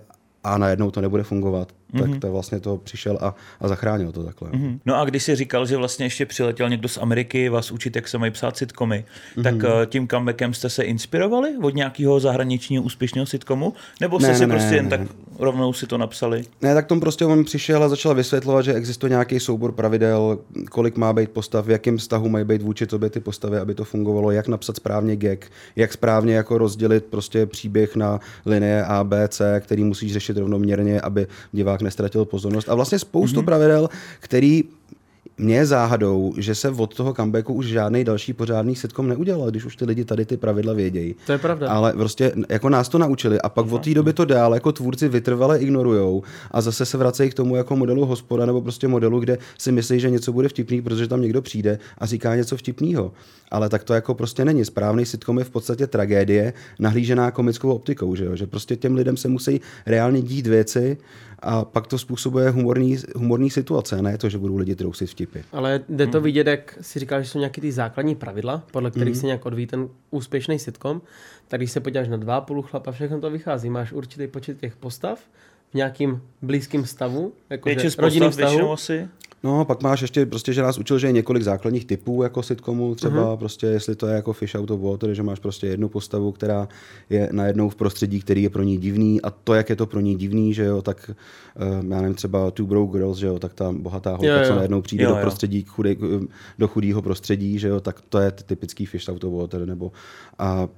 [0.44, 1.72] a najednou to nebude fungovat.
[1.92, 2.00] Mm-hmm.
[2.00, 2.20] Tak mhm.
[2.20, 4.50] to vlastně to přišel a, a zachránil to takhle.
[4.50, 4.78] Mm-hmm.
[4.86, 8.08] No a když jsi říkal, že vlastně ještě přiletěl někdo z Ameriky vás učit, jak
[8.08, 9.04] se mají psát sitcomy,
[9.36, 9.42] mm-hmm.
[9.42, 13.72] tak uh, tím comebackem jste se inspirovali od nějakého zahraničního úspěšného sitcomu?
[14.00, 14.90] Nebo jste ne, si ne, prostě ne, jen ne.
[14.90, 15.00] tak
[15.38, 16.44] rovnou si to napsali?
[16.62, 20.38] Ne, tak tom prostě on přišel a začal vysvětlovat, že existuje nějaký soubor pravidel,
[20.70, 23.84] kolik má být postav, v jakém vztahu mají být vůči tobě ty postavy, aby to
[23.84, 29.28] fungovalo, jak napsat správně gag, jak správně jako rozdělit prostě příběh na linie A, B,
[29.28, 32.68] C, který musíš řešit rovnoměrně, aby divák nestratil pozornost.
[32.68, 33.44] A vlastně spoustu mm-hmm.
[33.44, 33.88] pravidel,
[34.20, 34.64] který
[35.38, 39.64] mě je záhadou, že se od toho comebacku už žádný další pořádný sitcom neudělal, když
[39.64, 41.14] už ty lidi tady ty pravidla vědějí.
[41.26, 41.70] To je pravda.
[41.70, 45.08] Ale prostě jako nás to naučili a pak od té doby to dál jako tvůrci
[45.08, 49.38] vytrvale ignorujou a zase se vracejí k tomu jako modelu hospoda nebo prostě modelu, kde
[49.58, 53.12] si myslí, že něco bude vtipný, protože tam někdo přijde a říká něco vtipného.
[53.50, 54.64] Ale tak to jako prostě není.
[54.64, 58.36] Správný sitcom je v podstatě tragédie nahlížená komickou optikou, že, jo?
[58.36, 60.96] že prostě těm lidem se musí reálně dít věci
[61.44, 65.38] a pak to způsobuje humorný, humorný situace, ne to, že budou lidi trousit vtipy.
[65.52, 66.24] Ale jde to hmm.
[66.24, 69.20] vidět, jak si říkal, že jsou nějaké ty základní pravidla, podle kterých hmm.
[69.20, 71.00] se nějak odvíjí ten úspěšný sitcom,
[71.48, 73.70] tak když se podíváš na dva půl chlapa, všechno to vychází.
[73.70, 75.20] Máš určitý počet těch postav,
[75.70, 78.72] v nějakým blízkým stavu, jako rodinným stavu.
[78.72, 79.08] Asi.
[79.44, 82.94] No, pak máš ještě prostě, že nás učil, že je několik základních typů jako sitcomu,
[82.94, 83.36] třeba uh-huh.
[83.36, 86.68] prostě, jestli to je jako Fish Out of Water, že máš prostě jednu postavu, která
[87.10, 90.00] je najednou v prostředí, který je pro ní divný a to, jak je to pro
[90.00, 93.54] ní divný, že jo, tak uh, já nevím, třeba Two Broke Girls, že jo, tak
[93.54, 94.46] ta bohatá holka, jo, jo.
[94.46, 95.96] co najednou přijde jo, do prostředí, chudej,
[96.58, 99.92] do chudého prostředí, že jo, tak to je typický Fish Out of Water, nebo
[100.38, 100.68] a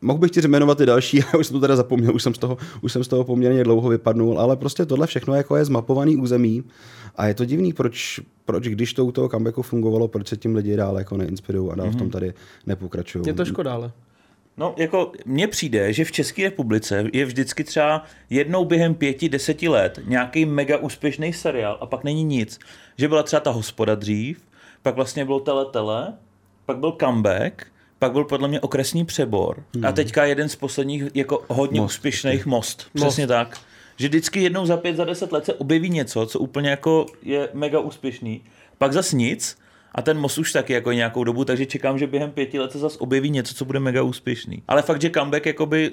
[0.00, 2.38] Mohl bych ti jmenovat i další, já už jsem to teda zapomněl, už jsem z
[2.38, 6.16] toho, už jsem z toho poměrně dlouho vypadnul, ale prostě tohle všechno jako je zmapovaný
[6.16, 6.64] území
[7.16, 10.54] a je to divný, proč, proč když to u toho comebacku fungovalo, proč se tím
[10.54, 11.92] lidi dál jako neinspirují a dál mm-hmm.
[11.92, 12.10] v tom mhm.
[12.10, 12.34] tady
[12.66, 13.24] nepokračují.
[13.26, 13.92] Je to škoda, ale.
[14.56, 19.68] No, jako mně přijde, že v České republice je vždycky třeba jednou během pěti, deseti
[19.68, 22.58] let nějaký mega úspěšný seriál a pak není nic.
[22.96, 24.42] Že byla třeba ta hospoda dřív,
[24.82, 26.14] pak vlastně bylo tele tele,
[26.66, 27.66] pak byl comeback
[28.02, 29.84] pak byl podle mě okresní přebor hmm.
[29.84, 32.86] a teďka jeden z posledních jako hodně most, úspěšných most.
[32.94, 33.28] Přesně most.
[33.28, 33.60] tak.
[33.96, 37.48] Že vždycky jednou za pět, za deset let se objeví něco, co úplně jako je
[37.52, 38.42] mega úspěšný.
[38.78, 39.58] Pak zas nic
[39.94, 42.78] a ten most už taky jako nějakou dobu, takže čekám, že během pěti let se
[42.78, 44.62] zase objeví něco, co bude mega úspěšný.
[44.68, 45.92] Ale fakt, že comeback jakoby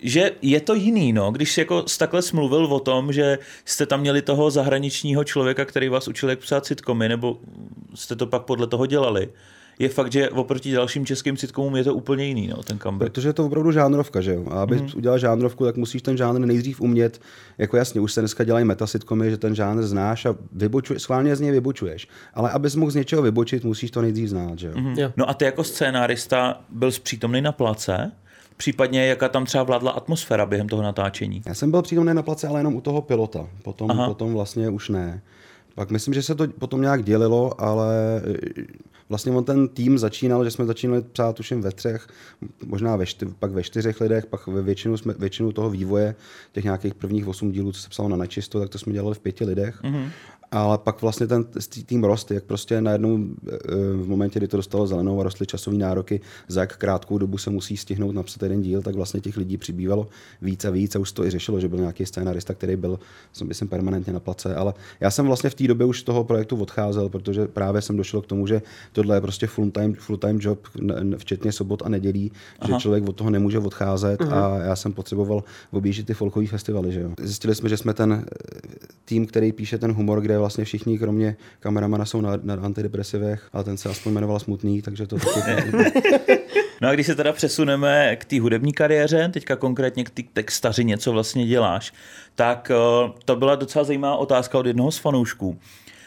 [0.00, 4.00] že je to jiný, no, když jsi jako takhle smluvil o tom, že jste tam
[4.00, 7.38] měli toho zahraničního člověka, který vás učil, jak psát sitcomy, nebo
[7.94, 9.28] jste to pak podle toho dělali,
[9.78, 13.12] je fakt, že oproti dalším českým sitcomům je to úplně jiný, no, ten comeback.
[13.12, 14.44] Protože je to opravdu žánrovka, že jo?
[14.50, 14.88] A aby mm.
[14.96, 17.20] udělal žánrovku, tak musíš ten žánr nejdřív umět.
[17.58, 21.40] Jako jasně, už se dneska dělají metasitcomy, že ten žánr znáš a vybočuješ, schválně z
[21.40, 22.08] něj vybočuješ.
[22.34, 24.72] Ale abys mohl z něčeho vybočit, musíš to nejdřív znát, že jo?
[24.76, 24.96] Mm.
[25.16, 28.12] No a ty jako scénárista byl přítomný na place?
[28.56, 31.42] Případně jaká tam třeba vládla atmosféra během toho natáčení?
[31.46, 33.48] Já jsem byl přítomný na place, ale jenom u toho pilota.
[33.62, 35.22] Potom, potom vlastně už ne.
[35.78, 38.22] Pak myslím, že se to potom nějak dělilo, ale
[39.08, 42.06] vlastně on ten tým začínal, že jsme začínali psát tuším ve třech,
[42.66, 46.14] možná ve čty, pak ve čtyřech lidech, pak ve většinu, jsme, většinu toho vývoje,
[46.52, 49.18] těch nějakých prvních osm dílů, co se psalo na nečisto, tak to jsme dělali v
[49.18, 49.82] pěti lidech.
[49.82, 50.08] Mm-hmm
[50.50, 51.44] ale pak vlastně ten
[51.86, 53.56] tým rost, jak prostě najednou eh,
[53.92, 57.50] v momentě, kdy to dostalo zelenou a rostly časové nároky, za jak krátkou dobu se
[57.50, 60.08] musí stihnout napsat jeden díl, tak vlastně těch lidí přibývalo
[60.42, 62.98] víc a víc a už to i řešilo, že byl nějaký scénarista, který byl,
[63.32, 66.24] jsem, jsem permanentně na place, ale já jsem vlastně v té době už z toho
[66.24, 70.66] projektu odcházel, protože právě jsem došel k tomu, že tohle je prostě full-time, full-time job,
[71.16, 72.70] včetně sobot a nedělí, Aha.
[72.70, 74.34] že člověk od toho nemůže odcházet uh-huh.
[74.34, 76.92] a já jsem potřeboval objíždět ty folkové festivaly.
[76.92, 77.10] Že jo.
[77.20, 78.24] Zjistili jsme, že jsme ten eh,
[79.04, 83.64] tým, který píše ten humor, kde vlastně všichni, kromě kameramana, jsou na, na antidepresivech, ale
[83.64, 85.16] ten se aspoň jmenoval Smutný, takže to
[86.80, 90.98] no a když se teda přesuneme k té hudební kariéře, teďka konkrétně k té textařině,
[90.98, 91.92] co vlastně děláš,
[92.34, 95.58] tak uh, to byla docela zajímavá otázka od jednoho z fanoušků.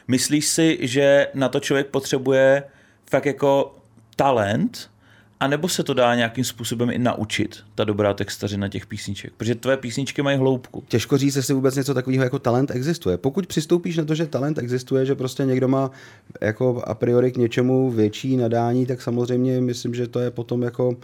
[0.07, 2.63] Myslíš si, že na to člověk potřebuje
[3.09, 3.75] fakt jako
[4.15, 4.90] talent,
[5.41, 9.33] A nebo se to dá nějakým způsobem i naučit, ta dobrá textařina těch písniček?
[9.37, 10.83] Protože tvé písničky mají hloubku.
[10.87, 13.17] Těžko říct, jestli vůbec něco takového jako talent existuje.
[13.17, 15.91] Pokud přistoupíš na to, že talent existuje, že prostě někdo má
[16.41, 20.95] jako a priori k něčemu větší nadání, tak samozřejmě myslím, že to je potom jako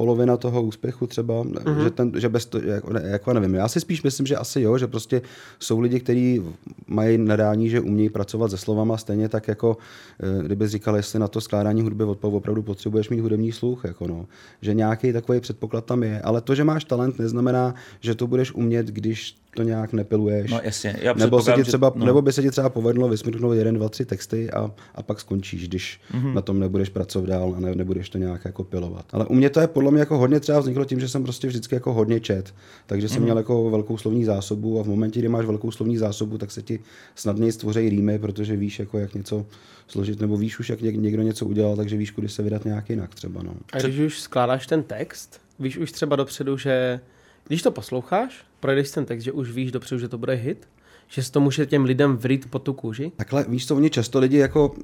[0.00, 1.84] polovina toho úspěchu třeba, mm-hmm.
[1.84, 4.60] že, ten, že bez to, jako, ne, jako nevím, já si spíš myslím, že asi
[4.60, 5.22] jo, že prostě
[5.58, 6.42] jsou lidi, kteří
[6.86, 9.76] mají nadání, že umějí pracovat se slovama stejně tak jako,
[10.20, 14.26] eh, kdyby říkal, jestli na to skládání hudby opravdu potřebuješ mít hudební sluch, jako no.
[14.62, 18.52] že nějaký takový předpoklad tam je, ale to, že máš talent, neznamená, že to budeš
[18.52, 20.50] umět, když to nějak nepiluješ.
[20.50, 20.96] No jasně.
[21.02, 22.06] Já nebo, se ti třeba, že, no.
[22.06, 25.68] nebo by se ti třeba povedlo vysmrknout jeden, dva, tři texty a, a pak skončíš,
[25.68, 26.34] když mm-hmm.
[26.34, 29.04] na tom nebudeš pracovat dál a ne, nebudeš to nějak jako pilovat.
[29.12, 31.46] Ale u mě to je podle mě jako hodně třeba vzniklo tím, že jsem prostě
[31.46, 32.54] vždycky jako hodně čet.
[32.86, 33.24] Takže jsem mm-hmm.
[33.24, 36.62] měl jako velkou slovní zásobu a v momentě, kdy máš velkou slovní zásobu, tak se
[36.62, 36.80] ti
[37.14, 39.46] snadněji stvoří rýmy, protože víš, jako jak něco
[39.88, 43.14] složit, nebo víš už, jak někdo něco udělal, takže víš, kudy se vydat nějak jinak
[43.14, 43.42] třeba.
[43.42, 43.54] No.
[43.72, 47.00] A když už skládáš ten text, víš už třeba dopředu, že
[47.46, 50.68] když to posloucháš, projdeš ten text, že už víš dopředu, že to bude hit,
[51.08, 53.12] že se to může těm lidem vrít po tu kůži?
[53.16, 54.74] Takhle, víš co, oni často lidi jako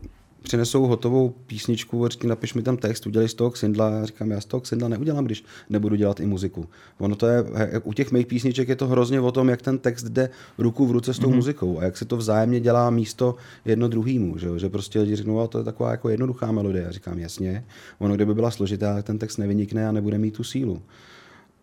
[0.42, 3.90] přinesou hotovou písničku a říkají, napiš mi tam text, udělej z toho ksindla.
[3.90, 6.68] Já říkám, já z toho ksindla neudělám, když nebudu dělat i muziku.
[6.98, 7.44] Ono to je,
[7.84, 10.90] u těch mých písniček je to hrozně o tom, jak ten text jde ruku v
[10.90, 11.34] ruce s tou mm-hmm.
[11.34, 13.34] muzikou a jak se to vzájemně dělá místo
[13.64, 14.38] jedno druhýmu.
[14.38, 16.84] Že, že prostě lidi řeknou, to je taková jako jednoduchá melodie.
[16.84, 17.64] Já říkám, jasně,
[17.98, 20.82] ono kdyby byla složitá, ten text nevynikne a nebude mít tu sílu.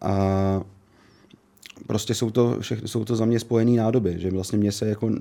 [0.02, 0.62] A
[1.88, 5.12] prostě jsou to, všechny, jsou to za mě spojené nádoby, že vlastně mě se jako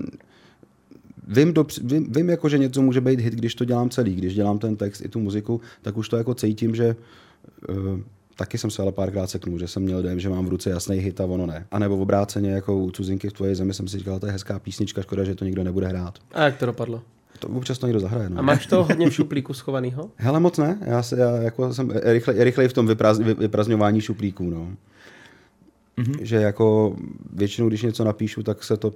[1.27, 4.15] Vím, do, vím, vím jako, že něco může být hit, když to dělám celý.
[4.15, 6.95] Když dělám ten text i tu muziku, tak už to jako cítím, že
[7.69, 7.99] uh,
[8.37, 10.97] taky jsem se ale párkrát seknul, že jsem měl dojem, že mám v ruce jasný
[10.97, 11.65] hit a ono ne.
[11.71, 14.31] A nebo v obráceně, jako u cuzinky v tvoje zemi jsem si říkal, to je
[14.31, 16.19] hezká písnička, škoda, že to nikdo nebude hrát.
[16.31, 17.01] A jak to dopadlo?
[17.39, 18.29] To občas to někdo zahraje.
[18.29, 18.39] No.
[18.39, 20.09] A máš to hodně v šuplíku schovanýho?
[20.15, 20.77] Hele, moc ne.
[20.85, 22.87] Já, se, já jako jsem rychle, rychlej v tom
[23.37, 24.49] vyprazňování šuplíků.
[24.49, 24.67] No.
[25.97, 26.17] Mm-hmm.
[26.21, 26.95] Že jako
[27.33, 28.93] většinou, když něco napíšu, tak se to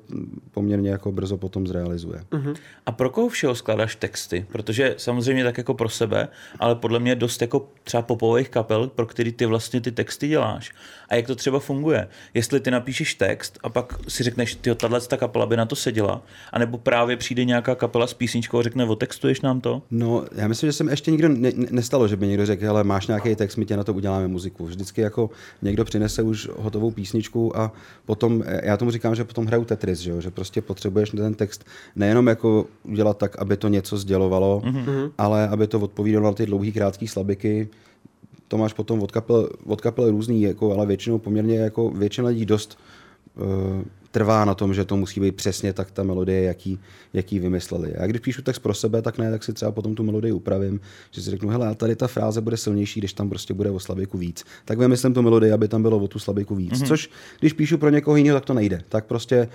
[0.51, 2.19] poměrně jako brzo potom zrealizuje.
[2.31, 2.55] Mm-hmm.
[2.85, 4.45] A pro koho všeho skládáš texty?
[4.51, 6.27] Protože samozřejmě tak jako pro sebe,
[6.59, 10.71] ale podle mě dost jako třeba popových kapel, pro který ty vlastně ty texty děláš.
[11.09, 12.07] A jak to třeba funguje?
[12.33, 15.75] Jestli ty napíšeš text a pak si řekneš, ty tahle ta kapela by na to
[15.75, 16.21] seděla,
[16.53, 19.81] anebo právě přijde nějaká kapela s písničkou a řekne, otextuješ nám to?
[19.91, 23.07] No, já myslím, že jsem ještě nikdo ne, nestalo, že by někdo řekl, ale máš
[23.07, 24.65] nějaký text, my tě na to uděláme muziku.
[24.65, 25.29] Vždycky jako
[25.61, 27.71] někdo přinese už hotovou novou písničku a
[28.05, 30.21] potom, já tomu říkám, že potom hraju Tetris, že, jo?
[30.21, 35.11] že prostě potřebuješ ten text nejenom jako udělat tak, aby to něco sdělovalo, mm-hmm.
[35.17, 37.69] ale aby to odpovídalo na ty dlouhý, krátký slabiky,
[38.47, 42.45] to máš potom od kapel, od kapel různý, jako, ale většinou poměrně jako většina lidí
[42.45, 42.79] dost
[43.35, 43.83] uh,
[44.17, 46.79] trvá na tom, že to musí být přesně tak ta melodie, jaký,
[47.13, 47.95] jaký vymysleli.
[47.95, 50.79] A když píšu text pro sebe, tak ne, tak si třeba potom tu melodii upravím,
[51.11, 54.17] že si řeknu, hele, tady ta fráze bude silnější, když tam prostě bude o slabiku
[54.17, 54.43] víc.
[54.65, 56.73] Tak vymyslím tu melodii, aby tam bylo o tu slabiku víc.
[56.73, 56.87] Mm-hmm.
[56.87, 58.81] Což když píšu pro někoho jiného, tak to nejde.
[58.89, 59.47] Tak prostě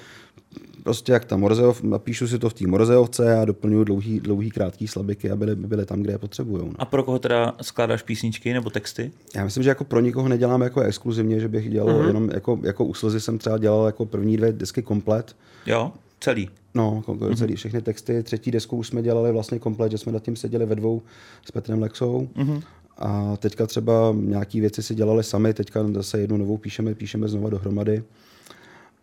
[0.83, 4.89] prostě jak ta Morzeov, napíšu si to v té Morzeovce a doplňuji dlouhý, dlouhý, krátký
[4.89, 6.63] slabiky, aby byly, byly tam, kde je potřebují.
[6.67, 6.73] No.
[6.79, 9.11] A pro koho teda skládáš písničky nebo texty?
[9.37, 12.07] Já myslím, že jako pro nikoho nedělám jako exkluzivně, že bych dělal uh-huh.
[12.07, 15.37] jenom jako, jako u Slzy jsem třeba dělal jako první dvě desky komplet.
[15.67, 16.51] Jo, celý.
[16.75, 17.37] No, uh-huh.
[17.37, 18.23] celý, všechny texty.
[18.23, 21.03] Třetí desku už jsme dělali vlastně komplet, že jsme nad tím seděli ve dvou
[21.45, 22.29] s Petrem Lexou.
[22.37, 22.63] Uh-huh.
[22.99, 27.51] A teďka třeba nějaký věci si dělali sami, teďka zase jednu novou píšeme, píšeme znova
[27.51, 28.03] dohromady.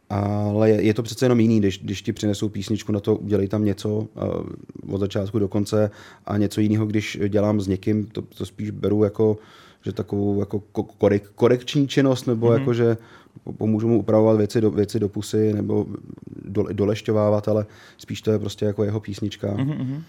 [0.09, 3.47] Ale je, je to přece jenom jiný, když, když ti přinesou písničku na to, udělej
[3.47, 4.05] tam něco uh,
[4.93, 5.91] od začátku do konce
[6.25, 9.38] a něco jiného, když dělám s někým, to, to spíš beru jako,
[9.85, 10.59] že takovou jako
[10.97, 12.59] korek, korekční činnost, nebo mm-hmm.
[12.59, 12.97] jako, že
[13.58, 15.86] pomůžu mu upravovat věci do, věci do pusy, nebo
[16.45, 17.65] do, dolešťovávat, ale
[17.97, 19.47] spíš to je prostě jako jeho písnička.
[19.47, 20.02] Mm-hmm.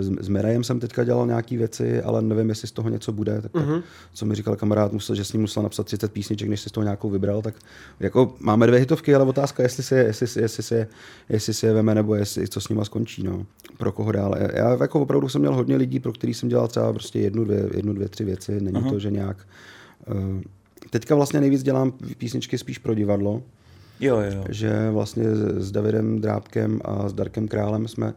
[0.00, 3.42] S, s Mirajem jsem teďka dělal nějaké věci, ale nevím, jestli z toho něco bude.
[3.42, 3.74] Tak, mm-hmm.
[3.74, 6.68] tak co mi říkal kamarád, musel, že s ním musel napsat 30 písniček, než si
[6.68, 7.42] z toho nějakou vybral.
[7.42, 7.54] Tak
[8.00, 10.86] jako máme dvě hitovky, ale otázka, jestli si, jestli, jestli, si,
[11.28, 13.22] jestli si je veme, nebo jestli, co s nima skončí.
[13.22, 13.46] No.
[13.78, 14.50] Pro koho dále.
[14.54, 17.70] Já jako opravdu jsem měl hodně lidí, pro který jsem dělal třeba prostě jednu, dvě,
[17.74, 18.60] jednu, dvě tři věci.
[18.60, 18.90] Není Aha.
[18.90, 19.36] to, že nějak...
[20.06, 20.42] Uh,
[20.90, 23.42] teďka vlastně nejvíc dělám písničky spíš pro divadlo.
[24.00, 24.44] Jo, jo.
[24.48, 28.14] Že vlastně s Davidem Drábkem a s Darkem Králem jsme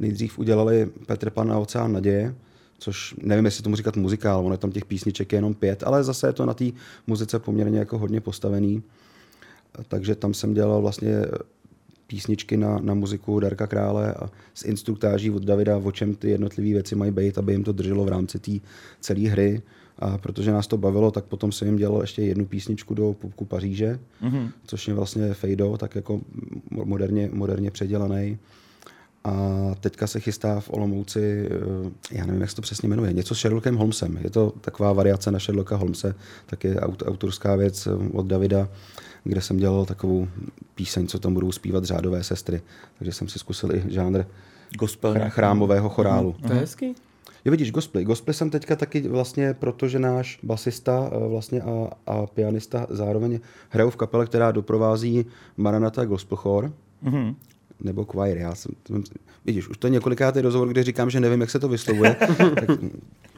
[0.00, 2.34] nejdřív udělali Petr Pan na Oceán naděje,
[2.78, 6.04] což nevím, jestli tomu říkat muzikál, ono je tam těch písniček je jenom pět, ale
[6.04, 6.64] zase je to na té
[7.06, 8.82] muzice poměrně jako hodně postavený.
[9.88, 11.14] Takže tam jsem dělal vlastně
[12.06, 16.68] písničky na, na muziku Darka Krále a s instruktáží od Davida, o čem ty jednotlivé
[16.68, 18.52] věci mají být, aby jim to drželo v rámci té
[19.00, 19.62] celé hry.
[19.98, 23.44] A protože nás to bavilo, tak potom jsem jim dělal ještě jednu písničku do Pupku
[23.44, 24.50] Paříže, mm-hmm.
[24.66, 26.20] což je vlastně Fejdo, tak jako
[26.70, 28.38] moderně, moderně předělaný.
[29.24, 29.34] A
[29.80, 33.38] teďka se chystá v Olomouci, eh, já nevím, jak se to přesně jmenuje, něco s
[33.38, 34.18] Sherlockem Holmesem.
[34.22, 36.14] Je to taková variace na Sherlocka Holmese,
[36.46, 38.68] tak je aut, autorská věc eh, od Davida,
[39.24, 40.28] kde jsem dělal takovou
[40.74, 42.62] píseň, co tam budou zpívat řádové sestry.
[42.98, 44.24] Takže jsem si zkusil i žánr
[44.78, 45.14] Gospel.
[45.14, 46.34] chrá- chrámového chorálu.
[46.46, 46.94] To je hezký.
[47.44, 48.04] Jo, vidíš, gospel.
[48.04, 53.90] Gospel jsem teďka taky vlastně, protože náš basista eh, vlastně a, a pianista zároveň hrajou
[53.90, 55.26] v kapele, která doprovází
[55.56, 57.34] Maranata Gospel Chor, Mhm.
[57.80, 58.36] nebo choir.
[58.36, 58.72] Já jsem,
[59.44, 62.14] vidíš, už to je několikátý rozhovor, kde říkám, že nevím, jak se to vyslovuje.
[62.38, 62.70] tak,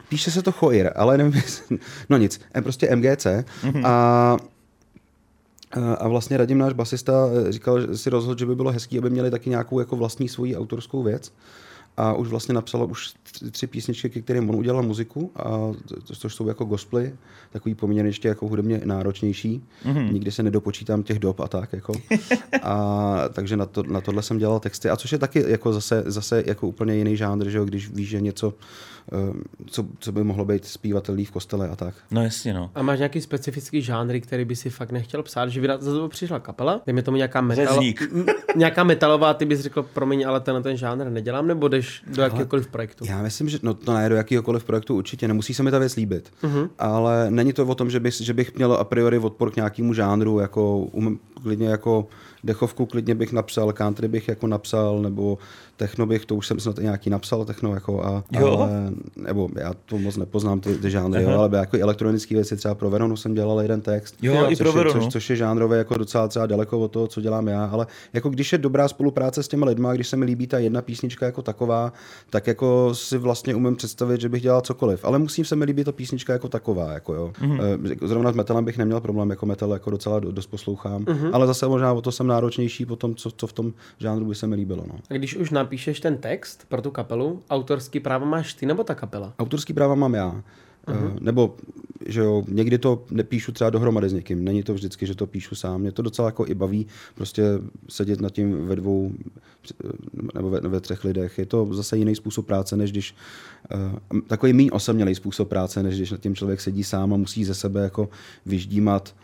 [0.09, 1.41] píše se to choir, ale nevím,
[2.09, 3.25] no nic, prostě MGC.
[3.83, 4.37] A
[5.71, 7.13] a- a vlastně Radim, náš basista,
[7.47, 10.29] eh, říkal, že si rozhodl, že by bylo hezký, aby měli taky nějakou jako vlastní
[10.29, 11.33] svoji autorskou věc.
[11.97, 15.49] A už vlastně napsal už tři- tři písničky, ke kterým on udělal muziku, a
[16.07, 17.15] to, což jsou jako gospely,
[17.51, 19.63] takový poměrně ještě jako hudebně náročnější.
[19.85, 20.13] Mm-hmm.
[20.13, 21.73] Nikdy se nedopočítám těch dob a tak.
[21.73, 21.93] Jako.
[22.61, 24.89] A takže na, to, na tohle jsem dělal texty.
[24.89, 28.09] A což je taky jako zase, zase jako úplně jiný žánr, že jo, když víš,
[28.09, 28.53] že něco,
[29.65, 31.95] co, co by mohlo být zpívatelný v kostele a tak.
[32.11, 32.71] No jasně, no.
[32.75, 36.09] A máš nějaký specifický žánry, který by si fakt nechtěl psát, že by za to
[36.09, 37.79] přišla kapela, dejme tomu nějaká metal,
[38.11, 42.21] m- nějaká metalová, ty bys řekl, promiň, ale tenhle ten žánr nedělám, nebo jdeš do
[42.21, 43.05] jakéhokoliv projektu?
[43.07, 45.95] Já myslím, že no, to ne do jakýhokoliv projektu určitě, nemusí se mi ta věc
[45.95, 46.31] líbit.
[46.43, 46.69] Uh-huh.
[46.79, 49.93] Ale není to o tom, že bych, že bych měl a priori odpor k nějakému
[49.93, 52.07] žánru, jako um, klidně jako
[52.43, 55.37] dechovku klidně bych napsal, country bych jako napsal, nebo
[55.77, 58.57] techno bych, to už jsem snad i nějaký napsal, techno jako a, Jo?
[58.57, 58.69] ale,
[59.15, 62.89] nebo já to moc nepoznám ty, ty žánry, jo, ale jako elektronické věci, třeba pro
[62.89, 65.01] Veronu jsem dělal jeden text, Jo, i což pro je, Veronu.
[65.01, 68.29] což, což je žánrově jako docela třeba daleko od toho, co dělám já, ale jako
[68.29, 71.41] když je dobrá spolupráce s těma lidma, když se mi líbí ta jedna písnička jako
[71.41, 71.93] taková,
[72.29, 75.05] tak jako si vlastně umím představit, že bych dělal cokoliv.
[75.05, 77.33] Ale musím se mi líbit ta písnička jako taková, jako jo.
[77.41, 77.97] Mm-hmm.
[78.07, 81.29] Zrovna s metalem bych neměl problém, jako metal jako docela do- dost poslouchám, mm-hmm.
[81.33, 84.35] ale zase možná o to jsem náročnější po tom, co, co v tom žánru by
[84.35, 84.83] se mi líbilo.
[84.87, 84.95] No.
[85.09, 88.95] A když už napíšeš ten text pro tu kapelu, autorský právo máš ty nebo ta
[88.95, 89.33] kapela?
[89.39, 90.43] Autorský práva mám já.
[90.87, 91.17] Uh-huh.
[91.21, 91.55] Nebo,
[92.05, 94.43] že jo, někdy to nepíšu třeba dohromady s někým.
[94.43, 95.81] Není to vždycky, že to píšu sám.
[95.81, 97.43] Mě to docela jako i baví prostě
[97.89, 99.11] sedět nad tím ve dvou
[100.35, 101.37] nebo ve, ve třech lidech.
[101.37, 103.15] Je to zase jiný způsob práce, než když
[104.13, 107.45] uh, takový méně osamělý způsob práce, než když nad tím člověk sedí sám a musí
[107.45, 108.09] ze sebe jako
[108.45, 109.15] vyždímat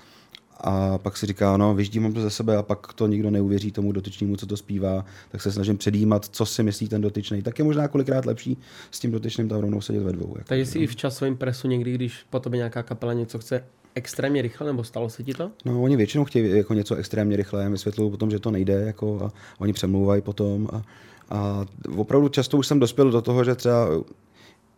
[0.63, 3.91] a pak si říká, no, vyždímám to ze sebe a pak to nikdo neuvěří tomu
[3.91, 7.41] dotyčnému, co to zpívá, tak se snažím předjímat, co si myslí ten dotyčný.
[7.41, 8.57] Tak je možná kolikrát lepší
[8.91, 10.33] s tím dotyčným tam rovnou sedět ve dvou.
[10.37, 10.47] Jako.
[10.47, 13.63] Takže si i v časovém presu někdy, když po tobě nějaká kapela něco chce
[13.95, 15.51] extrémně rychle, nebo stalo se ti to?
[15.65, 19.31] No, oni většinou chtějí jako něco extrémně rychle, vysvětlují potom, že to nejde, jako, a
[19.59, 20.67] oni přemlouvají potom.
[20.73, 20.81] A,
[21.29, 23.87] a opravdu často už jsem dospěl do toho, že třeba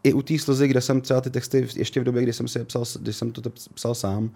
[0.04, 2.60] i u té slzy, kde jsem třeba ty texty ještě v době, kdy jsem si
[2.60, 4.30] je psal, když jsem to psal sám,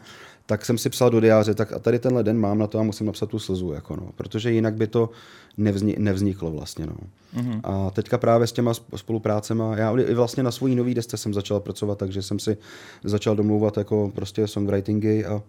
[0.45, 2.83] tak jsem si psal do diáře, tak a tady tenhle den mám na to a
[2.83, 5.09] musím napsat tu slzu, jako no, protože jinak by to
[5.57, 6.85] nevzni, nevzniklo vlastně.
[6.85, 6.95] No.
[7.35, 7.61] Mm-hmm.
[7.63, 11.33] A teďka právě s těma sp- spoluprácema, já i vlastně na svojí nový desce jsem
[11.33, 12.57] začal pracovat, takže jsem si
[13.03, 15.41] začal domlouvat jako prostě songwritingy a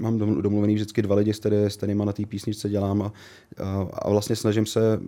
[0.00, 3.12] mám dom- domluvený vždycky dva lidi, s, který, s kterýma na té písničce dělám a,
[3.64, 5.00] a, a vlastně snažím se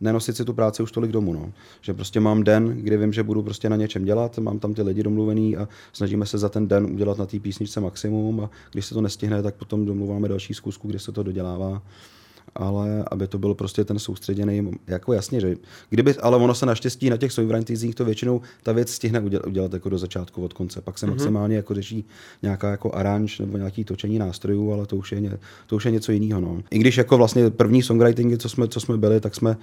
[0.00, 1.32] nenosit si tu práci už tolik domů.
[1.32, 1.52] No.
[1.80, 4.82] Že prostě mám den, kdy vím, že budu prostě na něčem dělat, mám tam ty
[4.82, 8.86] lidi domluvený a snažíme se za ten den udělat na té písničce maximum a když
[8.86, 11.82] se to nestihne, tak potom domluváme další zkusku, kde se to dodělává
[12.54, 15.56] ale aby to byl prostě ten soustředěný, jako jasně, že
[15.90, 19.72] kdyby, ale ono se naštěstí na těch songwritingzích to většinou ta věc stihne udělat, udělat
[19.72, 21.10] jako do začátku od konce, pak se mm-hmm.
[21.10, 22.04] maximálně jako řeší
[22.42, 26.12] nějaká jako aranž nebo nějaký točení nástrojů, ale to už je, to už je něco
[26.12, 26.40] jiného.
[26.40, 26.62] No.
[26.70, 29.56] I když jako vlastně první songwritingy, co jsme, co jsme byli, tak jsme,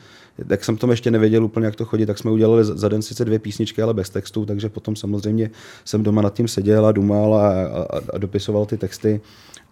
[0.49, 3.01] jak jsem tom ještě nevěděl úplně, jak to chodí, tak jsme udělali za za den
[3.01, 5.49] sice dvě písničky, ale bez textu, takže potom samozřejmě
[5.85, 9.21] jsem doma nad tím seděl a dumal a, a, a dopisoval ty texty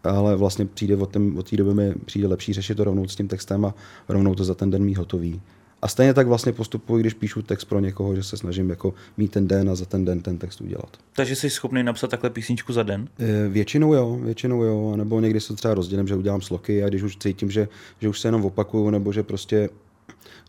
[0.03, 3.15] ale vlastně přijde od, tém, od té doby mi přijde lepší řešit to rovnou s
[3.15, 3.73] tím textem a
[4.09, 5.41] rovnou to za ten den mít hotový.
[5.81, 9.31] A stejně tak vlastně postupuji, když píšu text pro někoho, že se snažím jako mít
[9.31, 10.97] ten den a za ten den ten text udělat.
[11.15, 13.07] Takže jsi schopný napsat takhle písničku za den?
[13.19, 17.03] E, Většinou jo, většinou jo, nebo někdy se třeba rozdělím, že udělám sloky a když
[17.03, 17.67] už cítím, že,
[18.01, 19.69] že už se jenom opakuju, nebo že prostě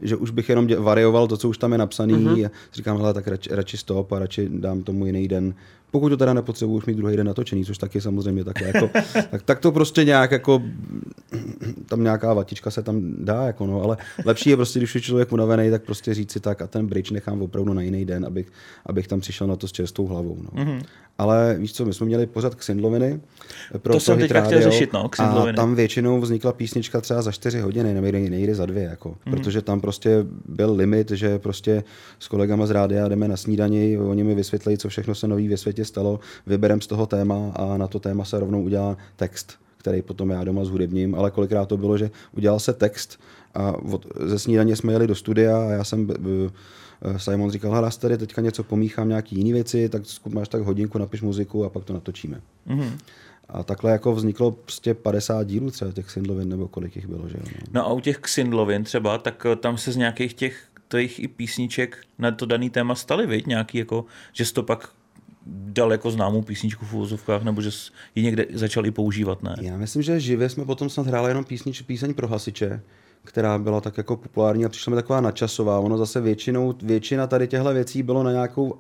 [0.02, 2.46] že už bych jenom dě- varioval to, co už tam je napsaný mm-hmm.
[2.46, 5.54] a říkám, hele, tak radši, radši stop a radši dám tomu jiný den.
[5.90, 8.90] Pokud to teda nepotřebuji už mít druhý den natočený, což taky samozřejmě takhle jako,
[9.30, 10.62] tak, tak, to prostě nějak jako,
[11.86, 15.32] tam nějaká vatička se tam dá, jako no, ale lepší je prostě, když je člověk
[15.32, 18.52] unavený, tak prostě říct si tak a ten bridge nechám opravdu na jiný den, abych,
[18.86, 20.38] abych tam přišel na to s čerstvou hlavou.
[20.42, 20.64] No.
[20.64, 20.82] Mm-hmm.
[21.18, 23.20] Ale víš co, my jsme měli pořád Xindloviny.
[23.78, 27.32] Pro To jsem teďka chtěl Radio řešit, no, A tam většinou vznikla písnička třeba za
[27.32, 29.08] 4 hodiny, nebo nejde, za dvě, jako.
[29.08, 29.32] Mm.
[29.32, 31.84] protože tam prostě byl limit, že prostě
[32.18, 35.56] s kolegama z rádia jdeme na snídani, oni mi vysvětlí, co všechno se nový ve
[35.80, 40.02] světě stalo, vyberem z toho téma a na to téma se rovnou udělá text který
[40.02, 43.20] potom já doma zhudebním, ale kolikrát to bylo, že udělal se text
[43.54, 46.08] a od, ze snídaně jsme jeli do studia a já jsem
[47.16, 51.22] Simon říkal, hele, tady teďka něco pomíchám, nějaký jiné věci, tak máš tak hodinku, napiš
[51.22, 52.40] muziku a pak to natočíme.
[52.68, 52.92] Mm-hmm.
[53.48, 57.36] A takhle jako vzniklo prostě 50 dílů třeba těch Sindlovin, nebo kolik jich bylo, že
[57.36, 57.44] jo.
[57.46, 57.66] No.
[57.72, 61.28] no a u těch Sindlovin třeba, tak eh, tam se z nějakých těch těch i
[61.28, 63.46] písniček na to daný téma staly, viď?
[63.46, 64.88] Nějaký jako, že jsi to pak
[65.50, 67.70] dal jako známou písničku v úvozovkách, nebo že
[68.14, 69.56] ji někde začal i používat, ne?
[69.60, 72.82] Já myslím, že živě jsme potom snad hráli jenom písnič, píseň pro hasiče,
[73.24, 75.78] která byla tak jako populární a přišla mi taková nadčasová.
[75.80, 78.74] Ono zase většinou, většina tady těchto věcí bylo na nějakou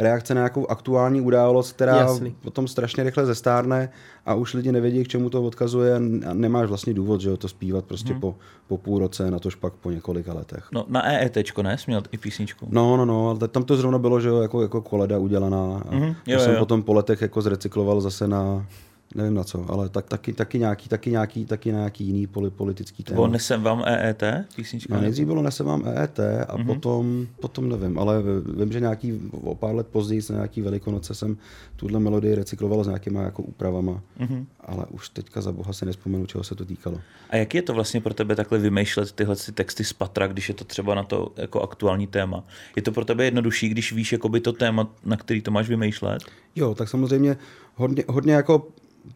[0.00, 2.36] reakce na nějakou aktuální událost, která Jasný.
[2.40, 3.88] potom strašně rychle zestárne
[4.26, 7.84] a už lidi nevědí, k čemu to odkazuje a nemáš vlastně důvod, že to zpívat
[7.84, 8.20] prostě hmm.
[8.20, 8.34] po,
[8.68, 10.68] po půl roce, na tož pak po několika letech.
[10.72, 11.78] No na EET, ne?
[11.78, 12.68] Jsi měl i písničku.
[12.70, 15.82] No, no, no, ale tam to zrovna bylo, že jo, jako, jako koleda udělaná.
[15.88, 16.14] A mm-hmm.
[16.26, 16.58] jo, jsem jo.
[16.58, 18.66] potom po letech jako zrecykloval zase na,
[19.14, 23.14] nevím na co, ale tak, taky, taky, nějaký, taky, nějaký, taky nějaký jiný politický téma.
[23.14, 24.22] Bylo Nesem vám EET
[24.56, 24.94] písnička?
[24.94, 26.66] No, nejdřív bylo Nesem vám EET a mm-hmm.
[26.66, 28.22] potom, potom nevím, ale
[28.56, 31.36] vím, že nějaký o pár let později na nějaký velikonoce jsem
[31.76, 34.46] tuhle melodii recykloval s nějakýma jako úpravama, mm-hmm.
[34.60, 37.00] ale už teďka za boha si nespomenu, čeho se to týkalo.
[37.30, 40.48] A jak je to vlastně pro tebe takhle vymýšlet tyhle ty texty z patra, když
[40.48, 42.44] je to třeba na to jako aktuální téma?
[42.76, 46.22] Je to pro tebe jednodušší, když víš jakoby to téma, na který to máš vymýšlet?
[46.56, 47.36] Jo, tak samozřejmě
[47.74, 48.68] hodně, hodně jako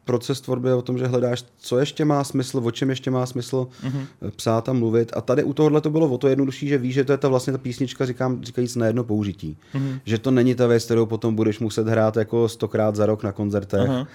[0.05, 3.27] proces tvorby je o tom, že hledáš, co ještě má smysl, o čem ještě má
[3.27, 4.31] smysl mm-hmm.
[4.37, 5.12] psát a mluvit.
[5.16, 7.29] A tady u tohohle to bylo o to jednodušší, že víš, že to je ta
[7.29, 9.57] vlastně ta písnička, říkám, říkajíc na jedno použití.
[9.75, 10.01] Mm-hmm.
[10.05, 13.33] Že to není ta věc, kterou potom budeš muset hrát jako stokrát za rok na
[13.33, 13.90] koncertech.
[13.90, 14.07] Uh-huh.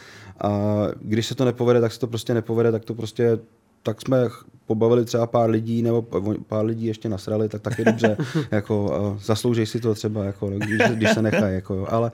[0.41, 0.51] A
[1.01, 3.39] když se to nepovede, tak se to prostě nepovede, tak to prostě
[3.84, 4.28] tak jsme
[4.70, 6.02] pobavili třeba pár lidí, nebo
[6.48, 8.18] pár lidí ještě nasrali, tak taky dobře,
[8.52, 12.12] jako, zasloužej si to třeba, jako, když, když se nechají, jako, ale,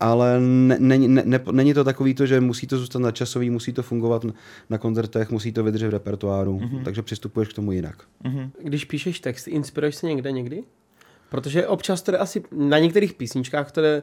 [0.00, 3.50] ale ne, není, ne, ne, není to takový to, že musí to zůstat na časový,
[3.50, 4.26] musí to fungovat
[4.70, 6.84] na koncertech, musí to vydržet v repertoáru, uh-huh.
[6.84, 7.96] takže přistupuješ k tomu jinak.
[8.24, 8.50] Uh-huh.
[8.62, 10.62] Když píšeš text, inspiruješ se někde někdy?
[11.30, 14.02] Protože občas to asi na některých písničkách, které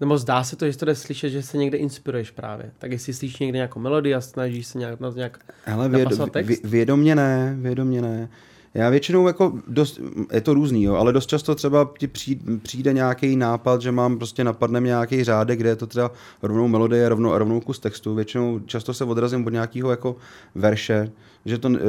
[0.00, 2.70] nebo zdá se to, že to jde slyšet, že se někde inspiruješ právě.
[2.78, 6.08] Tak jestli slyšíš někde nějakou melodii a snažíš se nějak, na to nějak Ale věd,
[6.30, 6.64] text?
[6.64, 8.28] Vědomě ne, vědomě ne.
[8.74, 10.00] Já většinou jako dost,
[10.32, 14.18] je to různý, jo, ale dost často třeba ti přijde, přijde nějaký nápad, že mám
[14.18, 16.10] prostě napadne nějaký řádek, kde je to třeba
[16.42, 18.14] rovnou melodie, rovnou, rovnou kus textu.
[18.14, 20.16] Většinou často se odrazím od nějakého jako
[20.54, 21.10] verše,
[21.44, 21.80] že to, e,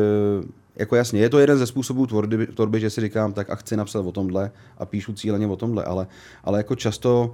[0.76, 3.78] jako jasně, je to jeden ze způsobů tvorby, tvorby, že si říkám, tak a chci
[3.78, 6.08] napsat o tomhle a píšu cíleně o tomhle, ale,
[6.43, 7.34] ale jako často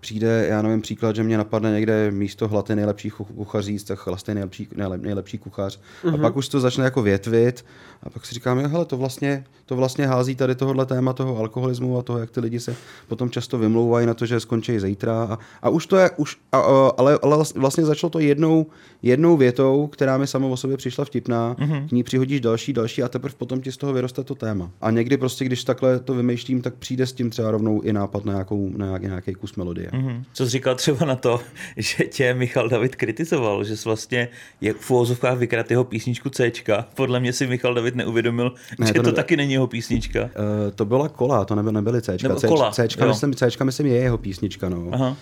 [0.00, 4.68] přijde, já nevím, příklad, že mě napadne někde místo hlaty nejlepší kuchaří, tak chlastej nejlepší,
[4.96, 5.78] nejlepší kuchař.
[5.78, 6.08] Mm-hmm.
[6.08, 6.20] A mhm.
[6.20, 7.64] pak už to začne jako větvit
[8.02, 11.98] a pak si říkám, hele, to vlastně, to vlastně hází tady tohohle téma toho alkoholismu
[11.98, 12.76] a toho, jak ty lidi se
[13.08, 15.22] potom často vymlouvají na to, že skončí zítra.
[15.22, 18.66] A, a už to je, už, a, a, ale, ale vlastně začalo to jednou,
[19.02, 21.88] jednou větou, která mi sama o sobě přišla vtipná, mm-hmm.
[21.88, 24.70] k ní přihodíš další, další a teprve potom ti z toho vyroste to téma.
[24.80, 28.24] A někdy prostě, když takhle to vymýšlím, tak přijde s tím třeba rovnou i nápad
[28.24, 29.87] na, nějakou, na nějaký kus melodie.
[29.92, 30.24] Mm-hmm.
[30.32, 31.40] Co jsi říkal třeba na to,
[31.76, 34.28] že tě Michal David kritizoval, že jsi vlastně
[34.60, 36.52] jak v úvozovkách vykrat jeho písničku C.
[36.94, 40.22] Podle mě si Michal David neuvědomil, ne, že to, to taky není jeho písnička.
[40.22, 40.30] Uh,
[40.74, 42.16] to byla kola, to nebyly, nebyly C.
[42.22, 44.68] Nebo C, kola, C, myslím, C, myslím, je jeho písnička.
[44.68, 44.88] No.
[44.92, 45.16] Aha.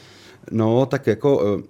[0.50, 1.60] No, tak jako uh,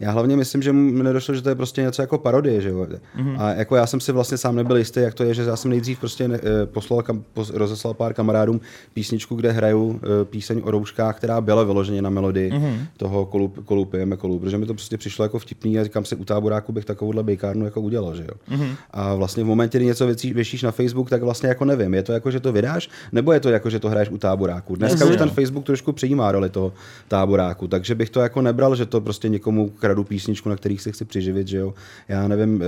[0.00, 2.86] já hlavně myslím, že mi nedošlo, že to je prostě něco jako parodie, že jo.
[3.18, 3.36] Mm-hmm.
[3.38, 5.70] A jako já jsem si vlastně sám nebyl jistý, jak to je, že já jsem
[5.70, 8.60] nejdřív prostě ne, eh, poslal, kam, pos, rozeslal pár kamarádům
[8.94, 12.86] písničku, kde hraju uh, píseň o rouškách, která byla vyloženě na melodii mm-hmm.
[12.96, 16.16] toho kolup, kolup, jeme kolup, protože mi to prostě přišlo jako vtipný a říkám si,
[16.16, 18.56] u táboráku bych takovouhle bejkárnu jako udělal, že jo.
[18.56, 18.76] Mm-hmm.
[18.90, 22.02] A vlastně v momentě, kdy něco věcí, věšíš na Facebook, tak vlastně jako nevím, je
[22.02, 24.76] to jako, že to vydáš, nebo je to jako, že to hraješ u táboráku.
[24.76, 26.72] Dneska už ten Facebook trošku přijímá roli toho
[27.08, 30.92] táboráku, takže bych to jako nebral, že to prostě někomu kradu písničku, na kterých se
[30.92, 31.74] chci přiživit, že jo.
[32.08, 32.62] Já nevím,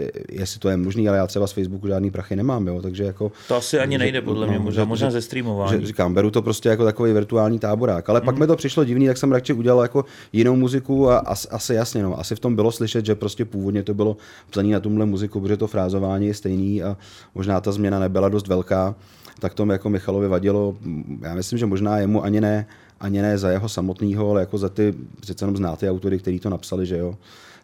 [0.00, 3.04] eh, jestli to je možné, ale já třeba z Facebooku žádný prachy nemám, jo, takže
[3.04, 3.32] jako...
[3.48, 5.80] To asi ani nejde, podle mě, no, možná, možná ze streamování.
[5.80, 8.24] Že, říkám, beru to prostě jako takový virtuální táborák, ale mm.
[8.24, 8.40] pak mhm.
[8.40, 12.02] mi to přišlo divný, tak jsem radši udělal jako jinou muziku a as, asi jasně,
[12.02, 14.16] no, asi v tom bylo slyšet, že prostě původně to bylo
[14.50, 16.96] psaný na tomhle muziku, protože to frázování je stejný a
[17.34, 18.94] možná ta změna nebyla dost velká
[19.42, 20.76] tak to mi jako Michalovi vadilo.
[21.22, 22.66] Já myslím, že možná jemu ani ne,
[23.02, 26.50] ani ne za jeho samotného, ale jako za ty, přece jenom znáte autory, kteří to
[26.50, 27.16] napsali, že jo.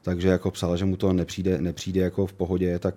[0.03, 2.94] Takže jako psal, že mu to nepřijde, nepřijde jako v pohodě, tak,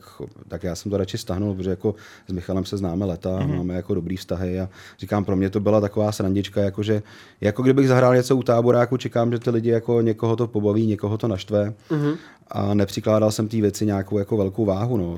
[0.48, 1.96] tak já jsem to radši stahnul, protože jako
[2.28, 3.58] s Michalem se známe leta, mm-hmm.
[3.58, 7.04] máme jako dobrý vztahy a říkám, pro mě to byla taková srandička, jako že
[7.42, 11.18] jako kdybych zahrál něco u táboráku, čekám, že ty lidi jako někoho to pobaví, někoho
[11.18, 12.18] to naštve mm-hmm.
[12.48, 14.98] a nepřikládal jsem té věci nějakou jako velkou váhu.
[14.98, 15.18] No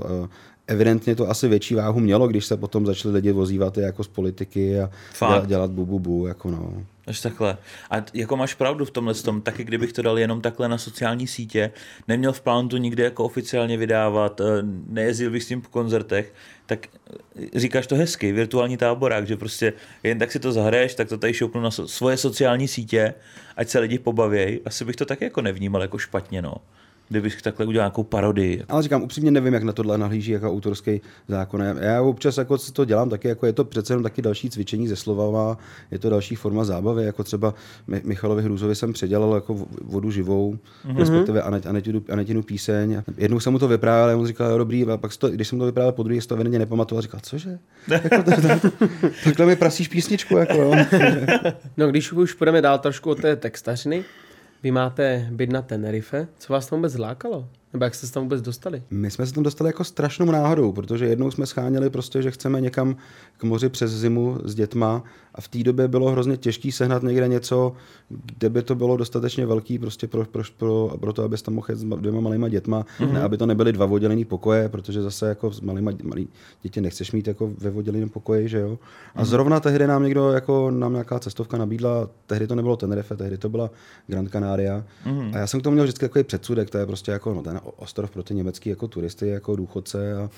[0.68, 4.80] evidentně to asi větší váhu mělo, když se potom začali lidi vozívat jako z politiky
[4.80, 5.30] a Fakt.
[5.30, 6.74] dělat, dělat bu, bu, bu, jako no.
[7.08, 7.58] Až takhle.
[7.92, 11.28] A jako máš pravdu v tomhle tom, taky kdybych to dal jenom takhle na sociální
[11.28, 11.72] sítě,
[12.08, 14.44] neměl v plánu to nikdy jako oficiálně vydávat, eh,
[14.88, 16.34] nejezdil bych s tím po koncertech,
[16.66, 16.88] tak
[17.36, 21.18] eh, říkáš to hezky, virtuální táborák, že prostě jen tak si to zahraješ, tak to
[21.18, 23.14] tady šoupnu na svoje sociální sítě,
[23.58, 24.60] ať se lidi pobavějí.
[24.66, 26.56] Asi bych to taky jako nevnímal jako špatně, no.
[27.14, 28.64] Kdybych takhle udělal nějakou parodii.
[28.70, 31.62] Ale říkám, upřímně nevím, jak na tohle nahlíží jako autorský zákon.
[31.80, 34.96] Já občas jako to dělám taky, jako je to přece jenom taky další cvičení ze
[34.96, 35.58] slovama,
[35.92, 37.54] je to další forma zábavy, jako třeba
[37.88, 40.58] Mi- Michalovi Hruzovi jsem předělal jako vodu živou,
[40.88, 40.98] mm-hmm.
[40.98, 43.02] respektive Anet, Anetinu, Anetinu píseň.
[43.18, 45.60] Jednou jsem mu to vyprávěl, a on říkal, jo, dobrý, a pak to, když jsem
[45.60, 47.60] to vyprávěl po druhé, to evidentně nepamatoval, říkal, cože?
[47.88, 48.88] jako, to, to, to,
[49.24, 50.76] takhle mi prasíš písničku, jako jo.
[51.78, 54.04] No když už půjdeme dál trošku od té textařiny,
[54.64, 57.50] vy máte byt na Tenerife, co vás tam vůbec zlákalo?
[57.74, 58.84] Nebo jak jste se tam vůbec dostali?
[58.92, 62.62] My jsme se tam dostali jako strašnou náhodou, protože jednou jsme scháněli prostě, že chceme
[62.62, 62.96] někam
[63.38, 65.04] k moři přes zimu s dětma
[65.36, 67.74] a v té době bylo hrozně těžký sehnat někde něco,
[68.10, 71.68] kde by to bylo dostatečně velký prostě pro, pro, pro, pro to, aby tam mohl
[71.74, 73.14] s ma- dvěma malýma dětma, mm-hmm.
[73.14, 76.28] ne, aby to nebyly dva oddělený pokoje, protože zase jako s malýma malý
[76.62, 78.80] děti nechceš mít jako ve odděleném pokoji, že jo.
[79.16, 79.26] A mm-hmm.
[79.26, 83.50] zrovna tehdy nám někdo jako nám nějaká cestovka nabídla, tehdy to nebylo Tenerife, tehdy to
[83.50, 83.70] byla
[84.08, 84.84] Gran Canaria.
[85.06, 85.36] Mm-hmm.
[85.36, 87.60] A já jsem k tomu měl vždycky takový předsudek, to je prostě jako no, ten
[87.64, 90.30] ostrov pro ty německý jako turisty, jako důchodce a, a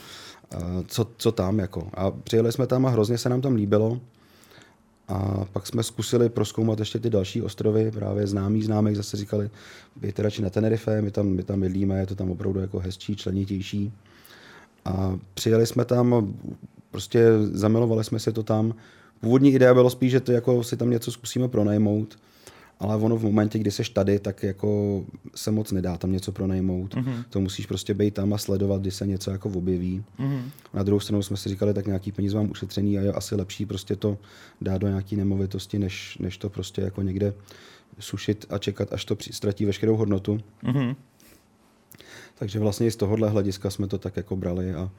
[0.87, 1.87] co, co tam jako.
[1.93, 3.99] A přijeli jsme tam a hrozně se nám tam líbilo.
[5.07, 9.49] A pak jsme zkusili proskoumat ještě ty další ostrovy, právě známí známek zase říkali,
[9.95, 13.15] bějte radši na Tenerife, my tam, my tam bydlíme, je to tam opravdu jako hezčí,
[13.15, 13.93] členitější.
[14.85, 16.33] A přijeli jsme tam,
[16.91, 18.75] prostě zamilovali jsme se to tam.
[19.19, 22.17] Původní idea bylo spíš, že to jako si tam něco zkusíme pronajmout,
[22.79, 25.03] ale ono v momentě, kdy seš tady, tak jako
[25.35, 26.95] se moc nedá tam něco pronajmout.
[26.95, 27.23] Mm-hmm.
[27.29, 30.03] To musíš prostě být tam a sledovat, kdy se něco jako objeví.
[30.19, 30.41] Mm-hmm.
[30.73, 33.65] Na druhou stranu jsme si říkali, tak nějaký peníze mám ušetřený a je asi lepší
[33.65, 34.17] prostě to
[34.61, 37.33] dát do nějaký nemovitosti, než, než to prostě jako někde
[37.99, 40.39] sušit a čekat, až to ztratí veškerou hodnotu.
[40.63, 40.95] Mhm.
[42.39, 44.91] Takže vlastně i z tohohle hlediska jsme to tak jako brali a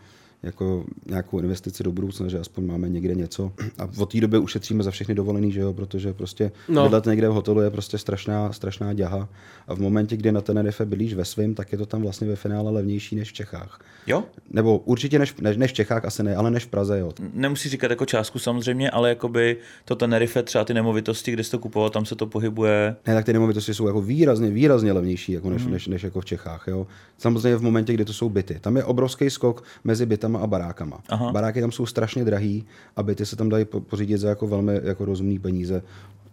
[0.43, 3.53] jako nějakou investici do budoucna, že aspoň máme někde něco.
[3.79, 6.83] A od té doby ušetříme za všechny dovolený, že jo, protože prostě No.
[6.83, 9.29] bydlet někde v hotelu je prostě strašná, strašná děha.
[9.69, 12.37] A v momentě, kdy na Tenerife bydlíš ve svém, tak je to tam vlastně ve
[12.37, 13.81] finále levnější než v Čechách.
[14.07, 14.25] Jo?
[14.51, 17.13] Nebo určitě než, než, než v Čechách asi ne, ale než v Praze, jo.
[17.33, 21.59] Nemusí říkat jako částku samozřejmě, ale jakoby to Tenerife, třeba ty nemovitosti, kde jsi to
[21.59, 22.97] kupoval, tam se to pohybuje.
[23.07, 25.71] Ne, tak ty nemovitosti jsou jako výrazně, výrazně levnější jako než, mm.
[25.73, 26.65] než, než, jako v Čechách.
[26.69, 26.87] Jo.
[27.19, 28.59] Samozřejmě v momentě, kdy to jsou byty.
[28.61, 30.99] Tam je obrovský skok mezi bytama a barákama.
[31.09, 31.33] Aha.
[31.33, 32.65] Baráky tam jsou strašně drahý
[32.97, 35.83] a byty se tam dají po- pořídit za jako velmi jako rozumný peníze.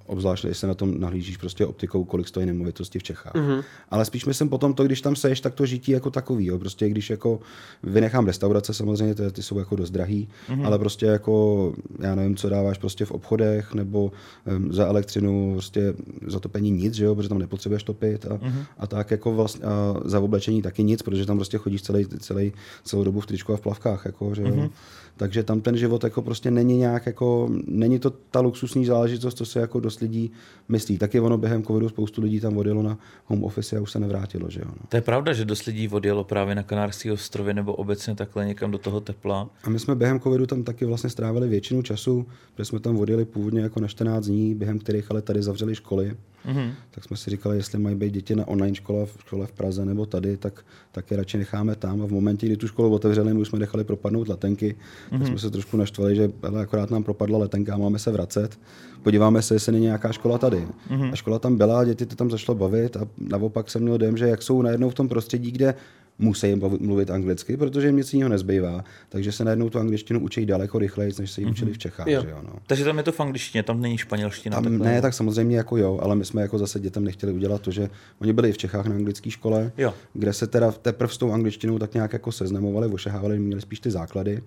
[0.06, 3.34] Obzvlášť, když se na tom nahlížíš prostě optikou, kolik stojí nemovitosti v Čechách.
[3.34, 3.64] Mm-hmm.
[3.89, 6.45] Ale spíš myslím potom to, když tam seš, tak to žití jako takový.
[6.45, 6.60] Jo.
[6.60, 7.39] Prostě když jako
[7.84, 10.66] vynechám restaurace, samozřejmě ty, ty jsou jako dost drahý, mm-hmm.
[10.66, 14.12] ale prostě jako, já nevím, co dáváš prostě v obchodech, nebo
[14.58, 15.93] um, za elektřinu, prostě
[16.28, 18.66] za topení nic, že jo, protože tam nepotřebuješ topit a, mm-hmm.
[18.78, 22.54] a tak jako vlastně a za oblečení taky nic, protože tam prostě chodíš celý, celý,
[22.84, 24.47] celou dobu v tričku a v plavkách, jako, že jo.
[24.47, 24.70] Mm-hmm.
[25.18, 29.45] Takže tam ten život jako prostě není nějak jako, není to ta luxusní záležitost, co
[29.45, 30.32] se jako dost lidí
[30.70, 30.97] myslí.
[30.97, 34.49] Taky ono během covidu spoustu lidí tam odjelo na home office a už se nevrátilo,
[34.49, 34.66] že jo.
[34.68, 34.86] No.
[34.89, 38.72] To je pravda, že dost lidí odjelo právě na Kanárské ostrovy nebo obecně takhle někam
[38.72, 39.49] do toho tepla.
[39.64, 43.26] A my jsme během covidu tam taky vlastně strávili většinu času, protože jsme tam odjeli
[43.26, 46.16] původně jako na 14 dní, během kterých ale tady zavřeli školy.
[46.46, 46.72] Mm-hmm.
[46.91, 49.86] Tak jsme si říkali, jestli mají být děti na online škole, v škole v Praze
[49.86, 52.02] nebo tady, tak, tak je radši necháme tam.
[52.02, 55.20] A v momentě, kdy tu školu otevřeli, my už jsme nechali propadnout letenky, mm-hmm.
[55.20, 58.60] tak jsme se trošku naštvali, že hele, akorát nám propadla letenka a máme se vracet.
[59.04, 60.68] Podíváme se, jestli není nějaká škola tady.
[60.89, 61.12] Mm-hmm.
[61.14, 64.28] A škola tam byla, děti to tam zašlo bavit a naopak jsem měl dojem, že
[64.28, 65.76] jak jsou najednou v tom prostředí, kde
[66.20, 68.84] musí mluvit anglicky, protože jim nic jiného nezbývá.
[69.09, 72.07] Takže se najednou tu angličtinu učí daleko rychleji, než se ji učili v Čechách.
[72.07, 72.22] Jo.
[72.22, 72.53] Že jo, no.
[72.68, 74.55] Takže tam je to v angličtině, tam není španělština.
[74.55, 74.88] Tam, takhle.
[74.88, 77.89] ne, tak samozřejmě jako jo, ale my jsme jako zase dětem nechtěli udělat to, že
[78.22, 79.93] oni byli v Čechách na anglické škole, Jo.
[80.14, 83.91] kde se teda teprve s tou angličtinou tak nějak jako seznamovali, ošahávali, měli spíš ty
[83.91, 84.41] základy.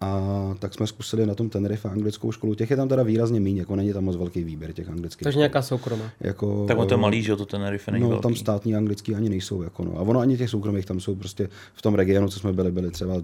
[0.00, 0.20] A
[0.58, 2.54] tak jsme zkusili na tom Tenerife anglickou školu.
[2.54, 5.38] Těch je tam teda výrazně méně, jako není tam moc velký výběr těch anglických Takže
[5.38, 6.04] nějaká soukromá.
[6.20, 8.22] Jako, Tak on to je malý, že to Tenerife není No, velký.
[8.22, 9.62] tam státní anglický ani nejsou.
[9.62, 9.98] Jako no.
[9.98, 12.90] A ono ani těch soukromých tam jsou prostě v tom regionu, co jsme byli, byli
[12.90, 13.14] třeba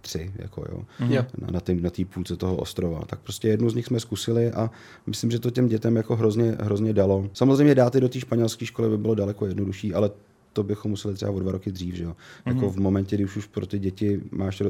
[0.00, 1.24] tři, jako jo, Jo.
[1.38, 3.02] na, na té na tý půlce toho ostrova.
[3.06, 4.70] Tak prostě jednu z nich jsme zkusili a
[5.06, 7.28] myslím, že to těm dětem jako hrozně, hrozně dalo.
[7.32, 10.10] Samozřejmě dát je do té španělské školy by bylo daleko jednodušší, ale
[10.54, 12.10] to bychom museli třeba o dva roky dřív, že jo.
[12.10, 12.54] Mm-hmm.
[12.54, 14.62] Jako v momentě, kdy už, už pro ty děti máš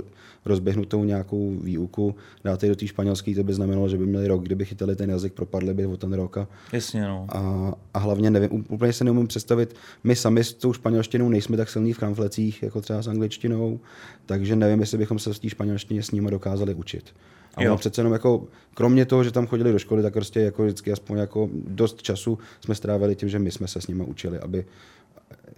[0.44, 2.14] rozběhnutou nějakou výuku,
[2.44, 5.32] dáte do té španělské, to by znamenalo, že by měli rok, kdyby chytali ten jazyk,
[5.32, 6.38] propadli by o ten rok.
[6.38, 7.26] A, Jasně, no.
[7.28, 11.70] a, a hlavně nevím, úplně se neumím představit, my sami s tou španělštinou nejsme tak
[11.70, 13.80] silní v kramflecích, jako třeba s angličtinou,
[14.26, 17.14] takže nevím, jestli bychom se v té španělštině s nimi dokázali učit.
[17.56, 20.64] A ono přece jenom jako, kromě toho, že tam chodili do školy, tak prostě jako
[20.64, 24.38] vždycky aspoň jako dost času jsme strávili tím, že my jsme se s nimi učili,
[24.38, 24.64] aby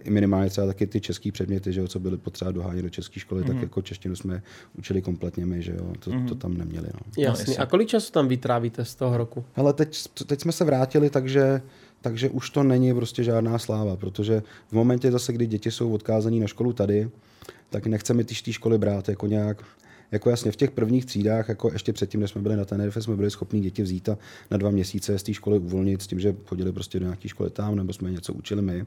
[0.04, 3.20] i minimálně třeba taky ty český předměty, že jo, co byly potřeba dohánět do české
[3.20, 3.46] školy, mm-hmm.
[3.46, 4.42] tak jako češtinu jsme
[4.78, 6.28] učili kompletně my, že jo, to, mm-hmm.
[6.28, 6.88] to tam neměli.
[6.94, 7.00] No.
[7.18, 7.54] Jasně.
[7.58, 9.44] No, A kolik času tam vytrávíte z toho roku?
[9.56, 11.62] Ale teď, teď jsme se vrátili, takže
[12.00, 16.36] takže už to není prostě žádná sláva, protože v momentě zase, kdy děti jsou odkázané
[16.36, 17.10] na školu tady,
[17.70, 19.64] tak nechceme ty školy brát jako nějak
[20.12, 23.16] jako jasně v těch prvních třídách, jako ještě předtím, než jsme byli na Tenerife, jsme
[23.16, 24.18] byli schopni děti vzít a
[24.50, 27.50] na dva měsíce z té školy uvolnit s tím, že chodili prostě do nějaké školy
[27.50, 28.86] tam, nebo jsme něco učili my.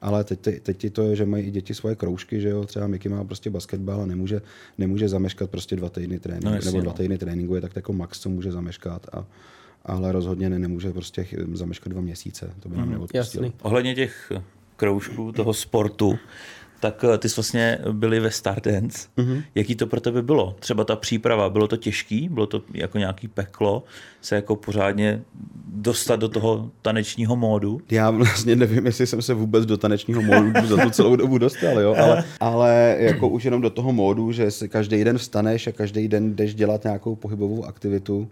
[0.00, 3.08] Ale teď, teď, to je, že mají i děti svoje kroužky, že jo, třeba Miky
[3.08, 4.42] má prostě basketbal a nemůže,
[4.78, 6.96] nemůže zameškat prostě dva týdny tréninku, no, jasně, nebo dva no.
[6.96, 9.26] týdny tréninku je tak jako max, co může zameškat a,
[9.84, 13.52] ale rozhodně ne, nemůže prostě zameškat dva měsíce, to by nám mm, neodpustilo.
[13.62, 14.32] Ohledně těch
[14.76, 16.18] kroužků, toho sportu,
[16.80, 19.08] tak eh, ty jsi vlastně byli ve Stardance.
[19.18, 19.42] Mm-hmm.
[19.54, 20.56] Jaký to pro tebe bylo?
[20.60, 22.28] Třeba ta příprava, bylo to těžký?
[22.28, 23.84] Bylo to jako nějaký peklo
[24.20, 25.22] se jako pořádně
[25.72, 27.80] dostat do toho tanečního módu?
[27.90, 31.80] Já vlastně nevím, jestli jsem se vůbec do tanečního módu za tu celou dobu dostal,
[31.80, 31.94] jo?
[31.98, 36.08] Ale, ale jako už jenom do toho módu, že si každý den vstaneš a každý
[36.08, 38.28] den jdeš dělat nějakou pohybovou aktivitu.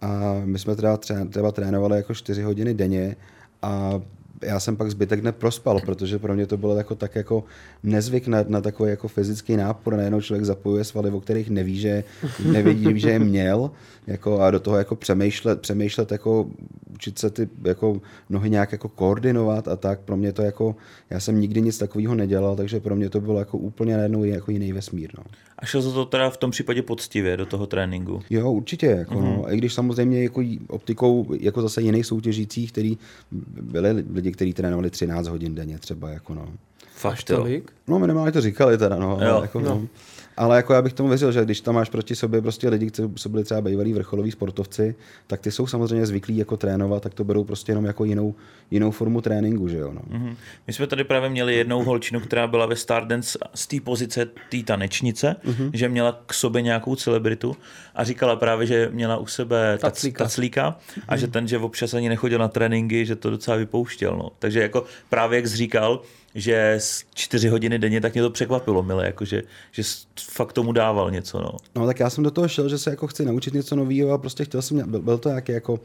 [0.00, 0.96] A my jsme teda,
[1.30, 3.16] třeba trénovali jako 4 hodiny denně
[3.62, 4.00] a
[4.42, 7.44] já jsem pak zbytek dne prospal, protože pro mě to bylo jako tak jako
[7.82, 9.96] nezvyk na, na takový jako fyzický nápor.
[9.96, 12.04] Najednou člověk zapojuje svaly, o kterých neví, že,
[12.44, 13.70] neví, že je měl
[14.06, 16.50] jako a do toho jako přemýšlet, přemýšlet jako
[16.94, 20.00] učit se ty jako nohy nějak jako koordinovat a tak.
[20.00, 20.76] Pro mě to jako,
[21.10, 24.50] já jsem nikdy nic takového nedělal, takže pro mě to bylo jako úplně najednou jako
[24.50, 25.10] jiný vesmír.
[25.18, 25.24] No.
[25.58, 28.22] A šel za to teda v tom případě poctivě do toho tréninku?
[28.30, 28.86] Jo, určitě.
[28.86, 29.24] Jako, mm-hmm.
[29.24, 29.42] no.
[29.42, 29.54] Mhm.
[29.54, 32.98] I když samozřejmě jako optikou jako zase jiných soutěžících, který
[33.62, 36.10] byli lidi, kteří trénovali 13 hodin denně třeba.
[36.10, 36.48] Jako, no.
[36.94, 37.72] Fakt tolik?
[37.88, 39.18] No minimálně to říkali teda, no.
[39.28, 39.68] Jo, jako, no.
[39.68, 39.88] no.
[40.38, 43.08] Ale jako já bych tomu věřil, že když tam máš proti sobě prostě lidi, kteří
[43.16, 44.94] jsou byli třeba bývalí vrcholoví sportovci,
[45.26, 48.34] tak ty jsou samozřejmě zvyklí jako trénovat, tak to berou prostě jenom jako jinou,
[48.70, 49.92] jinou formu tréninku, že jo.
[49.92, 50.00] No.
[50.00, 50.36] Mm-hmm.
[50.66, 54.62] My jsme tady právě měli jednou holčinu, která byla ve Stardance z té pozice té
[54.64, 55.70] tanečnice, mm-hmm.
[55.72, 57.56] že měla k sobě nějakou celebritu
[57.94, 60.66] a říkala právě, že měla u sebe taclíka, taclíka
[61.08, 61.18] a mm-hmm.
[61.18, 64.16] že ten, že občas ani nechodil na tréninky, že to docela vypouštěl.
[64.16, 64.30] No.
[64.38, 66.02] Takže jako právě jak jsi říkal,
[66.34, 69.82] že z čtyři hodiny denně, tak mě to překvapilo, milé, jako že, že
[70.20, 71.40] fakt tomu dával něco.
[71.40, 71.52] No.
[71.76, 74.18] no tak já jsem do toho šel, že se jako chci naučit něco nového a
[74.18, 75.80] prostě chtěl jsem, byl, byl to nějaký jako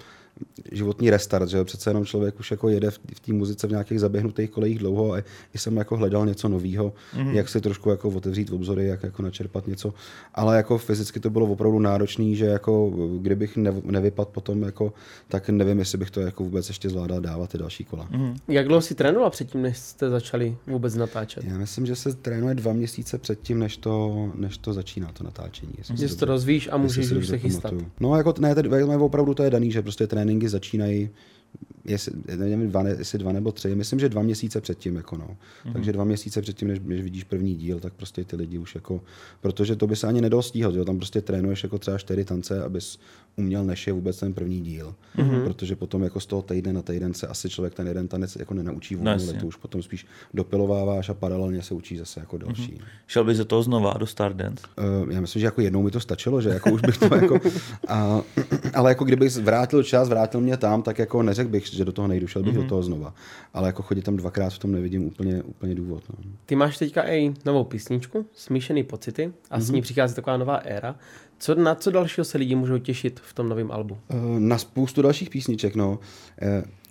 [0.72, 4.00] životní restart, že přece jenom člověk už jako jede v, v té muzice v nějakých
[4.00, 5.18] zaběhnutých kolejích dlouho a
[5.54, 7.32] i jsem jako hledal něco nového, mm-hmm.
[7.32, 9.94] jak si trošku jako otevřít obzory, jak jako načerpat něco,
[10.34, 12.90] ale jako fyzicky to bylo opravdu náročný, že jako
[13.22, 14.94] kdybych ne, nevypadl potom, jako,
[15.28, 18.08] tak nevím, jestli bych to jako vůbec ještě zvládal dávat ty další kola.
[18.12, 18.36] Mm-hmm.
[18.48, 21.44] Jak dlouho si trénoval předtím, než jste začali vůbec natáčet?
[21.44, 25.74] Já myslím, že se trénuje dva měsíce předtím, než to, než to začíná, to natáčení.
[25.94, 27.74] Že to rozvíjíš a můžeš už se chystat.
[28.00, 31.10] No jako ne, tedy, opravdu to je daný, že prostě tréninky začínají
[31.86, 35.28] jestli, nevím, dva, jestli dva nebo tři, myslím, že dva měsíce předtím, jako no.
[35.28, 35.74] Mm-hmm.
[35.74, 39.02] Takže dva měsíce předtím, než, než vidíš první díl, tak prostě ty lidi už jako,
[39.42, 40.86] protože to by se ani nedal stíhat, jo?
[40.86, 43.00] tam prostě trénuješ jako třeba čtyři tance, abys
[43.36, 44.96] uměl, než je vůbec ten první díl.
[45.18, 45.44] Mm-hmm.
[45.44, 48.54] Protože potom jako z toho týdne na týden se asi člověk ten jeden tanec jako
[48.54, 52.74] nenaučí v no, to už potom spíš dopilováváš a paralelně se učí zase jako další.
[52.74, 52.86] Mm-hmm.
[53.08, 54.66] Šel bys do toho znova, do Stardance?
[55.04, 57.40] Uh, já myslím, že jako jednou mi to stačilo, že jako už bych to jako,
[57.88, 58.22] a,
[58.74, 62.08] ale jako kdybych vrátil čas, vrátil mě tam, tak jako neřekl bych, že do toho
[62.08, 62.56] nejdu, šel bych mm-hmm.
[62.56, 62.70] do mhm.
[62.70, 63.14] toho znova.
[63.54, 66.04] Ale jako chodit tam dvakrát v tom nevidím úplně, úplně důvod.
[66.10, 66.32] No.
[66.46, 69.62] Ty máš teďka i novou písničku, Smíšený pocity, a mm-hmm.
[69.62, 69.84] s ní mhm.
[69.84, 70.96] přichází taková nová éra.
[71.44, 73.98] Co, na co dalšího se lidi můžou těšit v tom novém albu?
[74.10, 76.00] Eh, na spoustu dalších písniček, no.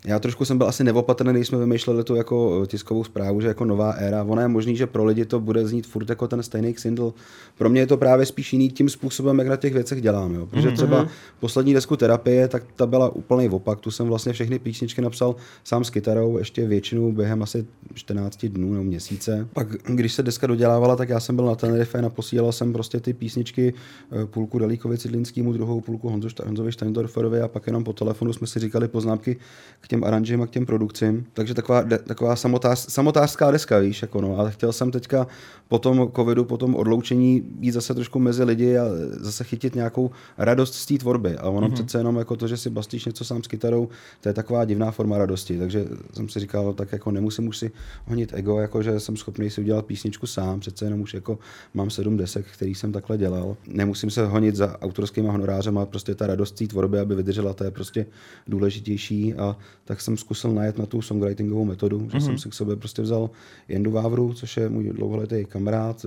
[0.07, 3.49] Eh, já trošku jsem byl asi neopatrný, když jsme vymýšleli tu jako tiskovou zprávu, že
[3.49, 4.23] jako nová éra.
[4.23, 7.13] Ono je možný, že pro lidi to bude znít furt jako ten stejný single.
[7.59, 10.35] Pro mě je to právě spíš jiný tím způsobem, jak na těch věcech dělám.
[10.35, 10.47] Jo.
[10.47, 10.75] Protože mm-hmm.
[10.75, 11.09] třeba
[11.41, 13.81] poslední desku terapie, tak ta byla úplný opak.
[13.81, 18.73] Tu jsem vlastně všechny písničky napsal sám s kytarou, ještě většinu během asi 14 dnů
[18.73, 19.49] nebo měsíce.
[19.53, 23.01] Pak, když se deska dodělávala, tak já jsem byl na Tenerife a posílal jsem prostě
[23.01, 23.75] ty písničky
[24.13, 26.09] eh, půlku Dalíkovi Cidlinskému, druhou půlku
[26.45, 29.37] Honzovi Steindorferovi a pak jenom po telefonu jsme si říkali poznámky
[29.81, 31.27] k těm aranžím a k těm produkcím.
[31.33, 34.39] Takže taková, de, taková samotář, samotářská deska, víš, jako no.
[34.39, 35.27] Ale chtěl jsem teďka
[35.69, 38.85] po tom covidu, po tom odloučení být zase trošku mezi lidi a
[39.21, 41.37] zase chytit nějakou radost z té tvorby.
[41.37, 41.73] A ono mm-hmm.
[41.73, 43.89] přece jenom jako to, že si bastíš něco sám s kytarou,
[44.21, 45.59] to je taková divná forma radosti.
[45.59, 47.71] Takže jsem si říkal, tak jako nemusím už si
[48.07, 51.39] honit ego, jako že jsem schopný si udělat písničku sám, přece jenom už jako
[51.75, 53.57] mám sedm desek, který jsem takhle dělal.
[53.67, 57.71] Nemusím se honit za autorskýma honorářema, prostě ta radost té tvorby, aby vydržela, to je
[57.71, 58.07] prostě
[58.47, 62.25] důležitější a tak jsem zkusil najet na tu songwritingovou metodu, že mm-hmm.
[62.25, 63.31] jsem si k sobě prostě vzal
[63.69, 66.07] Jendu Vávru, což je můj dlouholetý kamarád,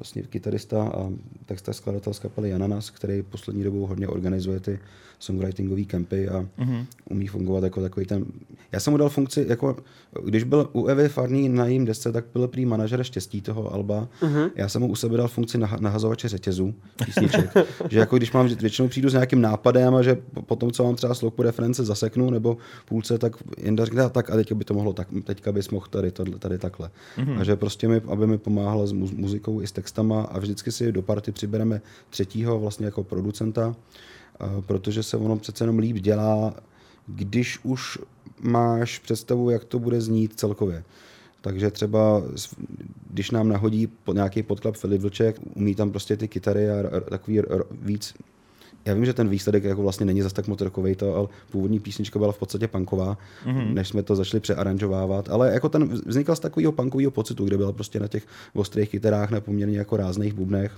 [0.00, 1.10] vlastně kytarista a
[1.46, 4.78] textař skladatel z kapely Jananas, který poslední dobou hodně organizuje ty
[5.20, 6.86] songwritingové kempy a mm-hmm.
[7.10, 8.24] umí fungovat jako takový ten...
[8.72, 9.76] Já jsem mu dal funkci, jako
[10.24, 14.08] když byl u Evy Farný na jím desce, tak byl prý manažer štěstí toho Alba.
[14.20, 14.50] Mm-hmm.
[14.56, 16.74] Já jsem mu u sebe dal funkci nah- nahazovače řetězů,
[17.04, 17.50] písniček.
[17.90, 20.96] že jako když mám, většinou přijdu s nějakým nápadem a že po tom, co mám
[20.96, 24.92] třeba sloku reference zaseknu nebo půlce, tak Jenda řekne, tak a teďka by to mohlo
[24.92, 26.90] tak, teďka bys mohl tady, tady, tady takhle.
[27.18, 27.40] Mm-hmm.
[27.40, 30.92] A že prostě mi, aby mi pomáhal s muzikou i s textama a vždycky si
[30.92, 31.80] do party přibereme
[32.10, 33.74] třetího vlastně jako producenta,
[34.66, 36.54] protože se ono přece jenom líp dělá,
[37.06, 37.98] když už
[38.40, 40.84] máš představu, jak to bude znít celkově.
[41.40, 42.22] Takže třeba,
[43.10, 47.40] když nám nahodí nějaký podklad Filip Vlček, umí tam prostě ty kytary a takový
[47.72, 48.14] víc
[48.84, 52.18] já vím, že ten výsledek jako vlastně není zas tak motorkový, to, ale původní písnička
[52.18, 53.74] byla v podstatě punková, mm-hmm.
[53.74, 57.72] než jsme to začali přearanžovávat, ale jako ten vznikal z takového punkového pocitu, kde byla
[57.72, 60.72] prostě na těch ostrých kytarách na poměrně jako rázných bubnech.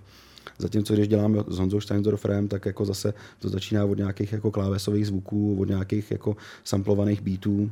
[0.59, 5.07] Zatímco když děláme s Honzou Steindorferem, tak jako zase to začíná od nějakých jako klávesových
[5.07, 7.71] zvuků, od nějakých jako samplovaných beatů.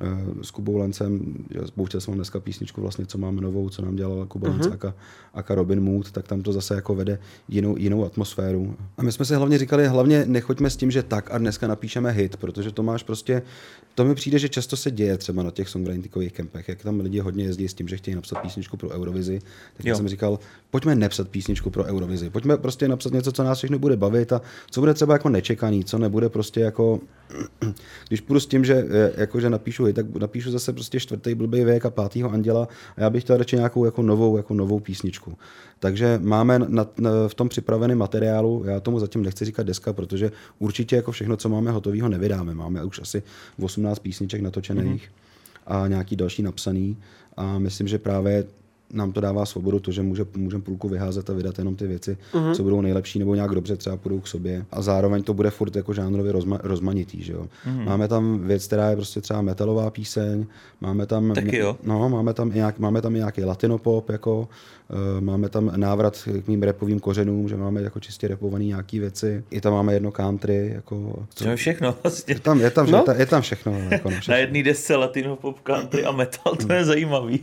[0.00, 1.34] Eh, s Kubou Lencem,
[1.74, 4.70] pouštěl jsem dneska písničku vlastně, co máme novou, co nám dělal Kuba uh-huh.
[4.70, 4.94] Lence
[5.34, 7.18] a, a Robin Mood, tak tam to zase jako vede
[7.48, 8.76] jinou, jinou atmosféru.
[8.98, 12.10] A my jsme si hlavně říkali, hlavně nechoďme s tím, že tak a dneska napíšeme
[12.10, 13.42] hit, protože to máš prostě,
[13.94, 17.18] to mi přijde, že často se děje třeba na těch songwritingových kempech, jak tam lidi
[17.18, 19.38] hodně jezdí s tím, že chtějí napsat písničku pro Eurovizi,
[19.76, 19.96] tak jo.
[19.96, 20.38] jsem říkal,
[20.70, 24.40] pojďme nepsat písničku pro Eurovizi, pojďme prostě napsat něco, co nás všechno bude bavit a
[24.70, 27.00] co bude třeba jako nečekaný, co nebude prostě jako,
[28.08, 28.84] když půjdu s tím, že,
[29.16, 33.00] jako, že napíšu hit, tak napíšu zase prostě čtvrtý blbý věk a pátýho anděla a
[33.00, 35.38] já bych chtěl radši nějakou jako novou, jako novou písničku.
[35.78, 40.32] Takže máme na, na, v tom připravený materiálu, já tomu zatím nechci říkat deska, protože
[40.58, 42.54] určitě jako všechno, co máme hotového, nevydáme.
[42.54, 43.22] Máme už asi
[43.60, 45.82] 18 písniček natočených mm-hmm.
[45.82, 46.96] a nějaký další napsaný
[47.36, 48.44] a myslím, že právě
[48.92, 52.16] nám to dává svobodu, to, že může, můžeme půlku vyházet a vydat jenom ty věci,
[52.32, 52.54] uh-huh.
[52.54, 54.64] co budou nejlepší nebo nějak dobře třeba půjdou k sobě.
[54.70, 57.22] A zároveň to bude furt jako žánrově rozma, rozmanitý.
[57.22, 57.46] Že jo?
[57.66, 57.84] Uh-huh.
[57.84, 60.46] Máme tam věc, která je prostě třeba metalová píseň,
[60.80, 61.76] máme tam, Taky jo.
[61.82, 64.48] No, máme tam, nějak, máme tam nějaký latinopop, jako,
[64.88, 69.44] uh, máme tam návrat k mým repovým kořenům, že máme jako čistě repovaný nějaký věci.
[69.50, 70.70] I tam máme jedno country.
[70.74, 71.56] Jako, co...
[71.56, 72.34] všechno vlastně.
[72.34, 73.04] Je tam, je tam, no?
[73.16, 73.72] je tam všechno.
[73.90, 74.32] Jako, no, všechno.
[74.32, 77.40] Na jedné desce latinopop, country a metal, to je zajímavý.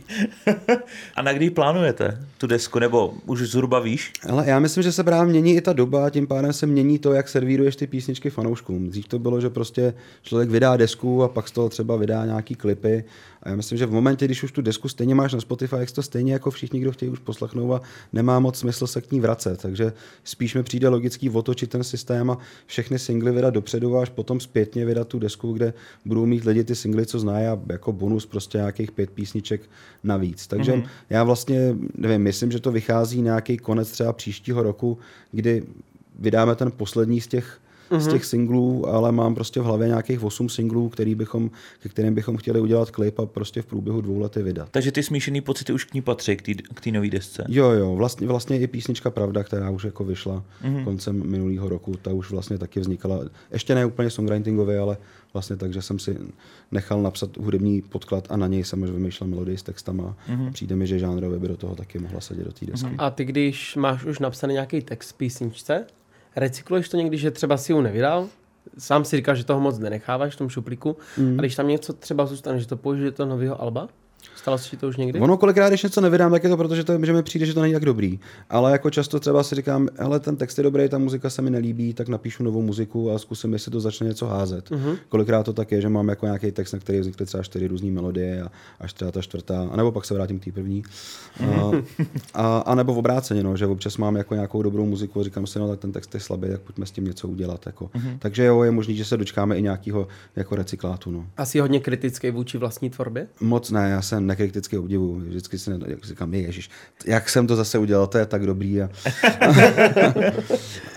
[1.16, 4.12] a na kdy plánujete tu desku, nebo už zhruba víš?
[4.28, 7.12] Ale já myslím, že se právě mění i ta doba, tím pádem se mění to,
[7.12, 8.88] jak servíruješ ty písničky fanouškům.
[8.88, 12.54] Dřív to bylo, že prostě člověk vydá desku a pak z toho třeba vydá nějaký
[12.54, 13.04] klipy
[13.46, 15.90] a já myslím, že v momentě, když už tu desku stejně máš na Spotify, jak
[15.90, 17.80] to stejně jako všichni, kdo chtějí už poslechnout a
[18.12, 19.62] nemá moc smysl se k ní vracet.
[19.62, 19.92] Takže
[20.24, 24.40] spíš mi přijde logický otočit ten systém a všechny singly vydat dopředu a až potom
[24.40, 25.74] zpětně vydat tu desku, kde
[26.04, 29.60] budou mít lidi ty singly, co znají a jako bonus prostě nějakých pět písniček
[30.04, 30.46] navíc.
[30.46, 30.88] Takže mm-hmm.
[31.10, 34.98] já vlastně, nevím, myslím, že to vychází nějaký konec třeba příštího roku,
[35.32, 35.62] kdy
[36.18, 37.60] vydáme ten poslední z těch
[37.90, 37.98] mm-hmm.
[37.98, 38.16] z mhm.
[38.16, 41.50] těch singlů, ale mám prostě v hlavě nějakých 8 singlů, který bychom,
[41.82, 44.68] ke kterým bychom chtěli udělat klip a prostě v průběhu dvou lety vydat.
[44.70, 46.36] Takže ty smíšený pocity už k ní patří,
[46.74, 47.44] k té nové desce?
[47.48, 50.84] Jo, jo, vlastně, vlastně i písnička Pravda, která už jako vyšla mm-hmm.
[50.84, 53.20] koncem minulého roku, ta už vlastně taky vznikala,
[53.52, 54.96] ještě ne úplně songwritingově, ale
[55.32, 56.18] vlastně tak, že jsem si
[56.72, 60.16] nechal napsat hudební podklad a na něj jsem už vymýšlel melodii s textama.
[60.28, 60.52] Mm-hmm.
[60.52, 62.86] Přijde mi, že žánrově by do toho taky mohla sedět do té desky.
[62.86, 63.04] Mm-hmm.
[63.04, 65.84] A ty, když máš už napsaný nějaký text písničce,
[66.36, 68.28] recykluješ to někdy, že třeba si ji nevydal,
[68.78, 71.34] sám si říkal, že toho moc nenecháváš v tom šuplíku, mm.
[71.38, 73.88] a když tam něco třeba zůstane, že to použiješ do nového alba?
[74.46, 75.20] Stalo se ti to už někdy?
[75.20, 77.54] Ono kolikrát, když něco nevydám, tak je to proto, že, to, že mi přijde, že
[77.54, 78.20] to není tak dobrý.
[78.50, 81.50] Ale jako často třeba si říkám, hele, ten text je dobrý, ta muzika se mi
[81.50, 84.70] nelíbí, tak napíšu novou muziku a zkusím, jestli to začne něco házet.
[84.70, 84.98] Uh-huh.
[85.08, 87.90] Kolikrát to tak je, že mám jako nějaký text, na který vznikly třeba čtyři různé
[87.90, 90.82] melodie a až třeba ta čtvrtá, anebo pak se vrátím k té první.
[90.82, 91.84] Uh-huh.
[92.34, 95.46] A, a, nebo v obráceně, no, že občas mám jako nějakou dobrou muziku a říkám
[95.46, 97.66] si, no tak ten text je slabý, tak pojďme s tím něco udělat.
[97.66, 97.84] Jako.
[97.84, 98.16] Uh-huh.
[98.18, 101.10] Takže jo, je možný, že se dočkáme i nějakého jako recyklátu.
[101.10, 101.26] No.
[101.36, 103.26] Asi hodně kritický vůči vlastní tvorbě?
[103.40, 105.14] Moc ne, já jsem zase nekriticky obdivu.
[105.14, 106.70] Vždycky si, jak říkám, ježiš,
[107.06, 108.82] jak jsem to zase udělal, to je tak dobrý.
[108.82, 108.90] A...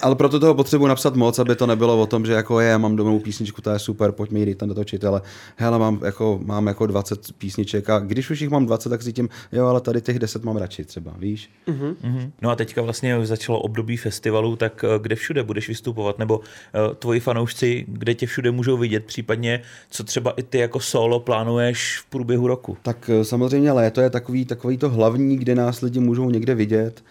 [0.01, 2.95] ale proto toho potřebuji napsat moc, aby to nebylo o tom, že jako je, mám
[2.95, 5.21] domů písničku, to je super, pojďme jít tam natočit, ale
[5.55, 9.13] hele, mám jako, mám jako 20 písniček a když už jich mám 20, tak si
[9.13, 11.49] tím, jo, ale tady těch 10 mám radši třeba, víš?
[11.67, 11.95] Uh-huh.
[12.03, 12.31] Uh-huh.
[12.41, 16.43] No a teďka vlastně začalo období festivalu, tak eh, kde všude budeš vystupovat, nebo uh,
[16.95, 21.99] tvoji fanoušci, kde tě všude můžou vidět, případně co třeba i ty jako solo plánuješ
[21.99, 22.77] v průběhu roku?
[22.81, 27.03] Tak eh, samozřejmě léto je takový, takový to hlavní, kde nás lidi můžou někde vidět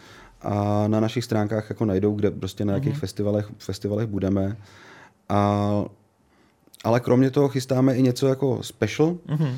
[0.43, 3.01] a na našich stránkách jako najdou, kde prostě na jakých uh-huh.
[3.01, 4.57] festivalech, festivalech budeme.
[5.29, 5.85] A
[6.85, 9.55] ale kromě toho chystáme i něco jako special, uh-huh.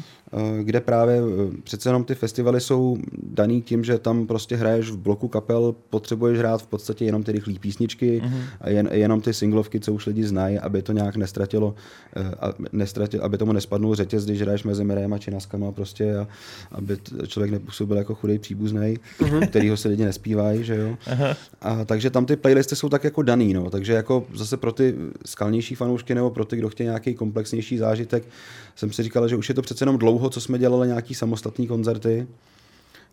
[0.63, 4.97] Kde právě eh, přece jenom ty festivaly jsou daný tím, že tam prostě hraješ v
[4.97, 8.43] bloku kapel, potřebuješ hrát v podstatě jenom ty rychlé písničky uh-huh.
[8.61, 11.75] a jen, jenom ty singlovky, co už lidi znají, aby to nějak nestratilo,
[12.17, 12.31] eh,
[12.73, 16.29] nestratilo aby tomu nespadnul řetěz, když hraješ mezi Mirem a Činaskama prostě a
[16.73, 19.47] aby člověk nepůsobil jako chudej příbuzný, uh-huh.
[19.49, 20.97] kterýho se lidi nespívají, že jo.
[21.61, 23.71] A takže tam ty playlisty jsou tak jako daný, no.
[23.71, 24.95] takže jako zase pro ty
[25.27, 28.25] skalnější fanoušky nebo pro ty, kdo chtějí nějaký komplexnější zážitek.
[28.77, 31.67] Jsem si říkal, že už je to přece jenom dlouho, co jsme dělali nějaký samostatní
[31.67, 32.27] koncerty,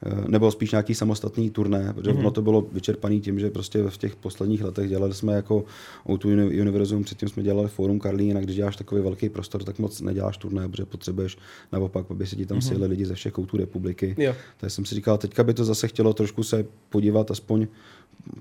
[0.05, 2.19] eh, nebo spíš nějaký samostatný turné, protože mm-hmm.
[2.19, 5.65] ono to bylo vyčerpaný tím, že prostě v těch posledních letech dělali jsme jako
[6.05, 10.01] O2 Univerzum, předtím jsme dělali Forum Karlín a když děláš takový velký prostor, tak moc
[10.01, 11.37] neděláš turné, protože potřebuješ
[11.71, 12.67] naopak, aby se ti tam mm-hmm.
[12.67, 14.15] sjeli lidi ze všech koutů republiky.
[14.17, 14.35] Jo.
[14.57, 17.67] Takže jsem si říkal, teďka by to zase chtělo trošku se podívat aspoň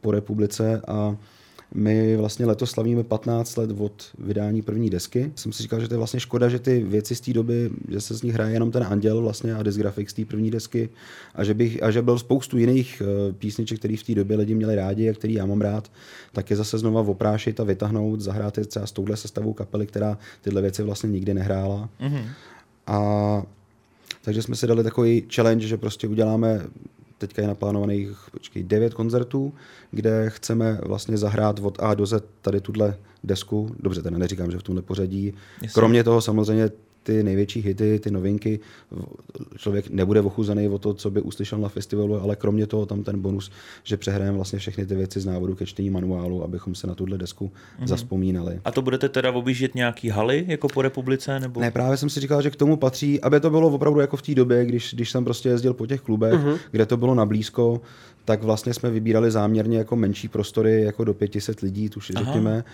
[0.01, 1.17] po republice a
[1.75, 5.33] my vlastně letos slavíme 15 let od vydání první desky.
[5.35, 8.01] Jsem si říkal, že to je vlastně škoda, že ty věci z té doby, že
[8.01, 10.89] se z nich hraje jenom ten Anděl vlastně a Disgraphics z té první desky
[11.35, 14.55] a že, bych, a že byl spoustu jiných uh, písniček, které v té době lidi
[14.55, 15.91] měli rádi a který já mám rád,
[16.33, 20.19] tak je zase znova oprášit a vytáhnout, zahrát je třeba s touhle sestavou kapely, která
[20.43, 21.89] tyhle věci vlastně nikdy nehrála.
[22.01, 22.25] Mm-hmm.
[22.87, 23.43] A
[24.23, 26.67] takže jsme si dali takový challenge, že prostě uděláme
[27.19, 29.55] teďka je naplánovaných počkej, 9 koncertů,
[29.91, 33.77] kde chceme vlastně zahrát od A do Z tady tuhle desku.
[33.81, 35.35] Dobře, teda neříkám, že v tomhle pořadí.
[35.63, 35.75] Jasně.
[35.75, 36.71] Kromě toho samozřejmě
[37.07, 38.61] ty největší hity, ty novinky,
[39.57, 43.21] člověk nebude ochuzený o to, co by uslyšel na festivalu, ale kromě toho tam ten
[43.21, 43.51] bonus,
[43.85, 47.19] že přehrajeme vlastně všechny ty věci z návodu ke čtení manuálu, abychom se na tuhle
[47.19, 47.87] desku mm-hmm.
[47.87, 48.61] zaspomínali.
[48.65, 51.41] A to budete teda objíždět nějaký haly jako po republice?
[51.41, 51.61] Nebo?
[51.61, 54.23] Ne, právě jsem si říkal, že k tomu patří, aby to bylo opravdu jako v
[54.23, 56.59] té době, když, když jsem prostě jezdil po těch klubech, mm-hmm.
[56.71, 57.81] kde to bylo na blízko,
[58.27, 62.65] tak vlastně jsme vybírali záměrně jako menší prostory, jako do 500 lidí, tuž, řekněme.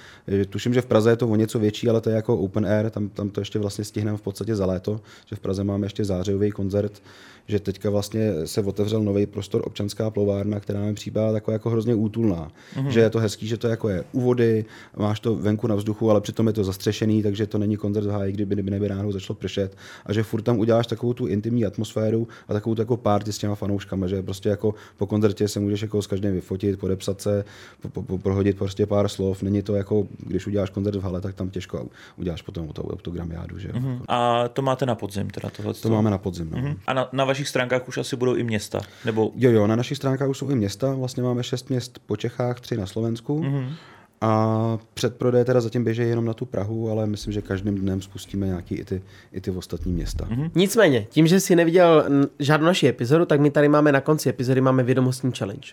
[0.50, 2.90] Tuším, že v Praze je to o něco větší, ale to je jako open air,
[2.90, 6.04] tam, tam to ještě vlastně stihneme v podstatě za léto, že v Praze máme ještě
[6.04, 7.02] zářijový koncert,
[7.48, 11.94] že teďka vlastně se otevřel nový prostor občanská plovárna, která mi připadá taková jako hrozně
[11.94, 12.52] útulná.
[12.76, 12.88] Mm-hmm.
[12.88, 14.64] Že je to hezký, že to jako je u vody,
[14.96, 18.10] máš to venku na vzduchu, ale přitom je to zastřešený, takže to není koncert v
[18.10, 19.76] háji, kdyby neby ráno začalo pršet.
[20.06, 23.54] A že furt tam uděláš takovou tu intimní atmosféru a takovou jako party s těma
[23.54, 27.44] fanouškama, že prostě jako po koncertě se můžeš jako s každým vyfotit, podepsat se,
[27.92, 29.42] po, po, prohodit prostě pár slov.
[29.42, 33.58] Není to jako, když uděláš koncert v hale, tak tam těžko uděláš potom to autogramiádu.
[33.58, 33.68] Že?
[33.68, 34.00] Mm-hmm.
[34.08, 35.74] A to máte na podzim teda tohle?
[35.74, 36.50] To máme na podzim.
[36.50, 36.58] No.
[36.58, 36.76] Mm-hmm.
[36.86, 38.80] A na, na vašich stránkách už asi budou i města?
[39.04, 39.32] Nebo...
[39.36, 40.94] Jo, jo, na našich stránkách už jsou i města.
[40.94, 43.40] Vlastně máme šest měst po Čechách, tři na Slovensku.
[43.40, 43.72] Mm-hmm.
[44.20, 48.46] A předprodej teda zatím běží jenom na tu Prahu, ale myslím, že každým dnem spustíme
[48.46, 49.02] nějaký i ty,
[49.32, 50.24] i ty ostatní města.
[50.24, 50.50] Mm-hmm.
[50.54, 52.04] Nicméně, tím, že jsi neviděl
[52.38, 55.68] žádnou naši epizodu, tak my tady máme na konci epizody máme vědomostní challenge.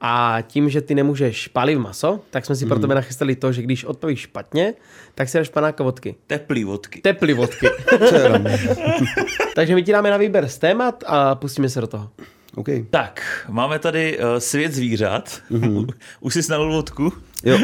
[0.00, 2.68] A tím, že ty nemůžeš pálit maso, tak jsme si mm.
[2.68, 4.74] pro tebe nachystali to, že když odpovíš špatně,
[5.14, 6.14] tak si dáš panáka vodky.
[6.26, 7.00] Teplý vodky.
[7.00, 7.66] Teplý vodky.
[9.54, 12.10] Takže my ti dáme na výběr z témat a pustíme se do toho.
[12.56, 12.84] Okay.
[12.90, 15.42] Tak, máme tady uh, svět zvířat.
[15.50, 15.86] Mm-hmm.
[16.20, 17.12] Už jsi snal vodku?
[17.44, 17.58] Jo.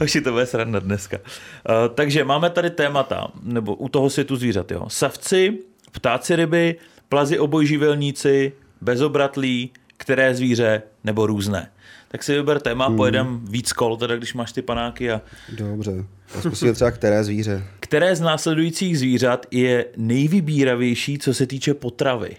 [0.00, 1.18] Hoši, to bude sranda dneska.
[1.18, 4.84] Uh, takže máme tady témata, nebo u toho světu zvířat, jo.
[4.88, 5.58] Savci,
[5.92, 6.76] ptáci ryby,
[7.08, 11.70] plazy obojživelníci, bezobratlí, které zvíře nebo různé.
[12.08, 12.96] Tak si vyber téma, hmm.
[12.96, 15.10] pojedem víc kol, teda když máš ty panáky.
[15.10, 15.20] A...
[15.52, 16.04] Dobře.
[16.40, 17.64] Zkusíme třeba které zvíře.
[17.80, 22.36] Které z následujících zvířat je nejvybíravější, co se týče potravy?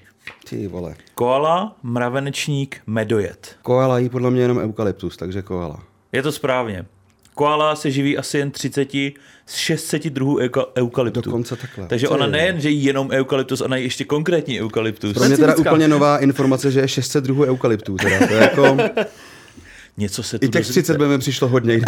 [0.50, 0.96] Ty vole.
[1.16, 3.56] Koala, mravenečník, medojet.
[3.62, 5.84] Koala jí podle mě jenom eukalyptus, takže koala.
[6.12, 6.86] Je to správně.
[7.34, 8.90] Koala se živí asi jen 30
[9.46, 11.22] z 600 druhů euka- eukalyptu.
[11.22, 11.88] Dokonce takhle.
[11.88, 15.14] Takže ona nejen, že jí jenom eukalyptus, ona jí ještě konkrétní eukalyptus.
[15.14, 17.96] Pro mě teda úplně nová informace, že je 600 druhů eukalyptů.
[17.96, 18.28] Teda.
[18.28, 18.78] To je jako...
[19.98, 21.82] Něco se tu I těch 30 by mi přišlo hodně.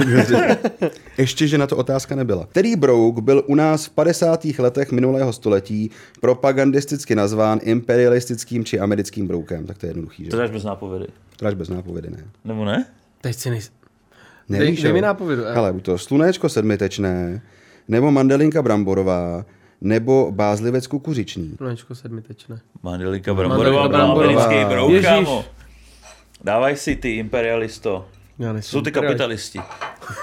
[1.17, 2.45] Ještě, že na to otázka nebyla.
[2.45, 4.45] Který brouk byl u nás v 50.
[4.59, 5.91] letech minulého století
[6.21, 9.65] propagandisticky nazván imperialistickým či americkým broukem?
[9.65, 10.29] Tak to je jednoduchý, že?
[10.31, 11.05] To dáš bez nápovědy.
[11.37, 12.23] To dáš bez nápovědy, ne?
[12.45, 12.85] Nebo ne?
[13.21, 13.69] Teď si nejsi...
[14.49, 15.43] Nevíš, dej, dej mi nápovědu.
[15.43, 17.41] Hele, to slunečko sedmitečné,
[17.87, 19.45] nebo mandelinka bramborová,
[19.81, 21.57] nebo bázlivec kukuřičný?
[21.59, 22.59] Mléčko sedmitečné.
[22.83, 24.43] Mandelika bramborová, bramborová.
[24.43, 25.07] americký brouk, Ježíš.
[25.07, 25.45] kámo.
[26.43, 28.05] Dávaj si ty, imperialisto.
[28.39, 29.59] Já nejsem Jsou ty kapitalisti.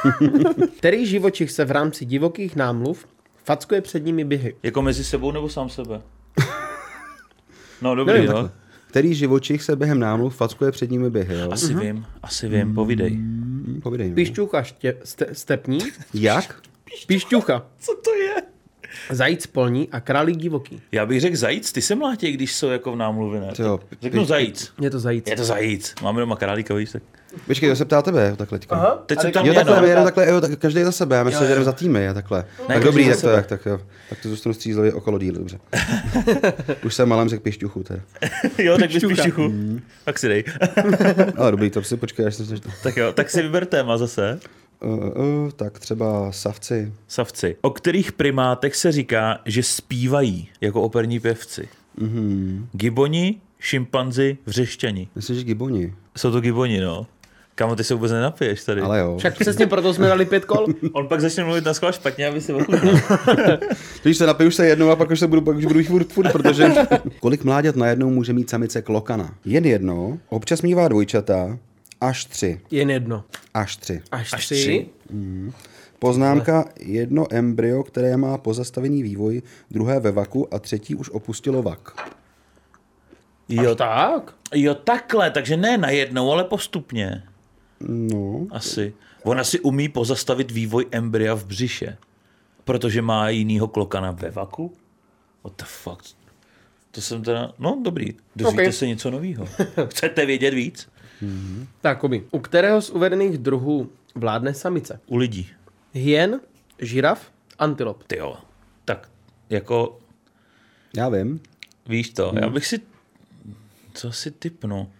[0.79, 3.07] Který živočich se v rámci divokých námluv
[3.45, 4.55] fackuje před nimi běhy?
[4.62, 6.01] Jako mezi sebou nebo sám sebe?
[7.83, 8.51] No dobrý, Nevím, jo.
[8.95, 11.51] Který živočich se během námluv fackuje před nimi běhy, jo?
[11.53, 13.11] Asi vím, asi vím, povídej.
[13.11, 14.09] Hm, Povídej.
[14.09, 14.14] no.
[14.14, 15.78] Pišťucha ště, ste, stepní,
[16.14, 16.61] Jak?
[17.07, 18.34] pišťucha, Co to je?
[19.11, 20.82] Zajíc polní a králík divoký.
[20.92, 23.49] Já bych řekl zajíc, ty se mlátí, když jsou jako v námluvě, ne?
[23.59, 24.72] Jo, Řeknu piš- zajíc.
[24.80, 25.30] Je to zajíc.
[25.30, 25.95] Je to zajíc.
[26.03, 27.03] Máme doma králíka, víš, tak.
[27.47, 28.76] Počkej, to se ptá tebe, takhle teďka.
[28.76, 29.03] Aha.
[29.07, 29.82] Teď teďka tam Jo, mě, takhle, no.
[29.82, 32.14] my jedeme takhle, jo, tak každý za sebe, já myslím, že jdeme za týmy, a
[32.14, 32.45] takhle.
[32.57, 33.80] tak každý dobrý, tak to, tak, tak jo.
[34.09, 35.59] Tak to zůstanu střízlivě okolo dílu, dobře.
[36.84, 38.01] Už jsem malem řekl pišťuchu, teda.
[38.59, 39.53] jo, tak bys pišťuchu.
[40.05, 40.45] Tak si dej.
[41.36, 42.45] Ale dobrý, to si počkej, až se
[42.82, 44.40] tak jo, tak si vyber téma zase.
[44.83, 46.93] Uh, uh, Tak třeba savci.
[47.09, 47.57] Savci.
[47.61, 51.68] O kterých primátech se říká, že zpívají jako operní pěvci?
[52.01, 52.66] Mhm.
[52.72, 55.09] Giboni, šimpanzi, vřešťani.
[55.14, 55.95] Myslím, že giboni.
[56.16, 57.07] Jsou to giboni, no.
[57.55, 58.81] Kamo, ty se vůbec nenapiješ tady.
[58.81, 59.16] Ale jo.
[59.18, 60.66] Však přesně proto jsme dali pět kol.
[60.93, 62.81] On pak začne mluvit na schvál špatně, aby si ochutnal.
[64.03, 65.85] Když se napiju už se jednou a pak už se budu, pak už budu jít
[65.87, 66.72] furt, furt, protože...
[67.20, 69.35] Kolik mláďat najednou může mít samice klokana?
[69.45, 71.59] Jen jedno, občas mívá dvojčata,
[72.09, 72.61] až tři.
[72.70, 73.24] Jen jedno.
[73.55, 74.02] Až tři.
[74.12, 74.55] Až, Až tři.
[74.55, 74.86] tři?
[75.98, 82.11] Poznámka jedno embryo, které má pozastavený vývoj, druhé ve vaku a třetí už opustilo vak.
[83.48, 84.34] Jo, Tak.
[84.55, 87.22] jo, takhle, takže ne najednou, ale postupně.
[87.88, 88.94] No, Asi.
[89.22, 91.96] Ona si umí pozastavit vývoj embrya v břiše,
[92.64, 94.72] protože má jinýho klokana ve vaku?
[95.44, 96.02] What the fuck?
[96.90, 98.72] To jsem teda, no dobrý, dozvíte Ok.
[98.74, 99.46] se něco nového.
[99.90, 100.88] Chcete vědět víc?
[101.81, 102.25] Tak, Kobi.
[102.31, 105.01] U kterého z uvedených druhů vládne samice?
[105.07, 105.49] U lidí.
[105.93, 106.41] Hyen,
[106.79, 108.03] žiraf, antilop.
[108.07, 108.37] Ty jo.
[108.85, 109.09] Tak
[109.51, 109.99] jako,
[110.97, 111.41] já vím.
[111.87, 112.81] víš to, já bych si,
[113.95, 114.91] co si typnu?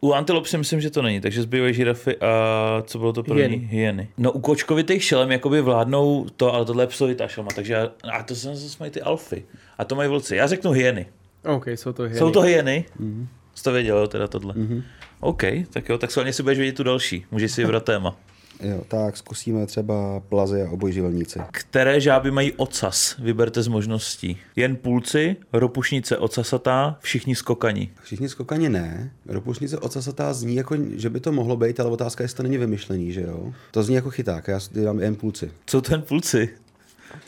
[0.00, 3.42] U antilop si myslím, že to není, takže zbývají žirafy a co bylo to první?
[3.42, 3.56] Hyeny.
[3.56, 4.08] Hyeny.
[4.18, 8.22] No u kočkovitých šelem jakoby vládnou to, ale tohle je psovitá šelma, takže já, a
[8.22, 9.44] to se zase mají ty alfy.
[9.78, 10.36] A to mají vlci.
[10.36, 11.06] Já řeknu hyeny.
[11.44, 12.18] OK, jsou to hyeny.
[12.18, 12.84] Jsou to hyeny?
[13.00, 13.26] Mm-hmm.
[13.54, 14.54] Jsi to věděl, jo, teda tohle.
[14.54, 14.82] Mm-hmm.
[15.20, 17.24] OK, tak jo, tak schválně si budeš vědět tu další.
[17.30, 18.16] Můžeš si vybrat téma.
[18.62, 21.40] Jo, tak zkusíme třeba plazy a obojživelníci.
[21.50, 23.16] Které žáby mají ocas?
[23.18, 24.38] Vyberte z možností.
[24.56, 27.90] Jen půlci, ropušnice ocasatá, všichni skokani.
[28.02, 29.10] Všichni skokani ne.
[29.26, 32.58] Ropušnice ocasatá zní jako, že by to mohlo být, ale otázka je, jestli to není
[32.58, 33.52] vymyšlený, že jo?
[33.70, 35.50] To zní jako chyták, já si dám jen půlci.
[35.66, 36.48] Co ten půlci?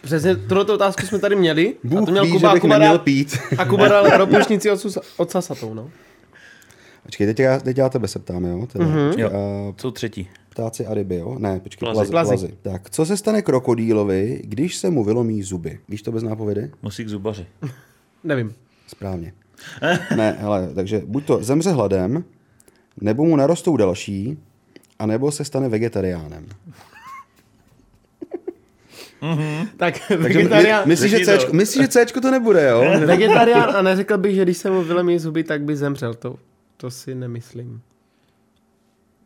[0.03, 1.75] Přesně tuto otázku jsme tady měli.
[1.85, 3.39] a Bůh to měl ví, Kuba, že a bych Kuba neměl dal, pít.
[3.59, 5.91] a Kuba dal ropušnici od, susa- od sasatou, no.
[7.07, 8.67] Počkej, teď já, teď já tebe se ptám, jo?
[8.67, 9.07] Teda, mm-hmm.
[9.07, 9.31] počkej, Jo.
[9.33, 10.29] a Co třetí?
[10.51, 11.37] ptáci a ryby, jo?
[11.39, 12.11] Ne, počkej, Plazy.
[12.11, 12.11] plazy.
[12.11, 12.47] Plazy.
[12.47, 12.59] plazy.
[12.63, 15.79] Tak, co se stane krokodýlovi, když se mu vylomí zuby?
[15.89, 16.71] Víš to bez nápovědy?
[16.83, 17.47] Musí k zubaři.
[18.25, 18.55] Nevím.
[18.87, 19.33] Správně.
[20.17, 22.25] ne, hele, takže buď to zemře hladem,
[23.01, 24.39] nebo mu narostou další,
[24.99, 26.47] a nebo se stane vegetariánem.
[29.77, 31.39] Tak Takže vegetarián, my, myslíš, že.
[31.39, 33.07] Cčko, Cčko to nebude, jo?
[33.07, 36.15] vegetarián a neřekl bych, že když se mu vylemí zuby, tak by zemřel.
[36.15, 36.37] To,
[36.77, 37.83] to si nemyslím.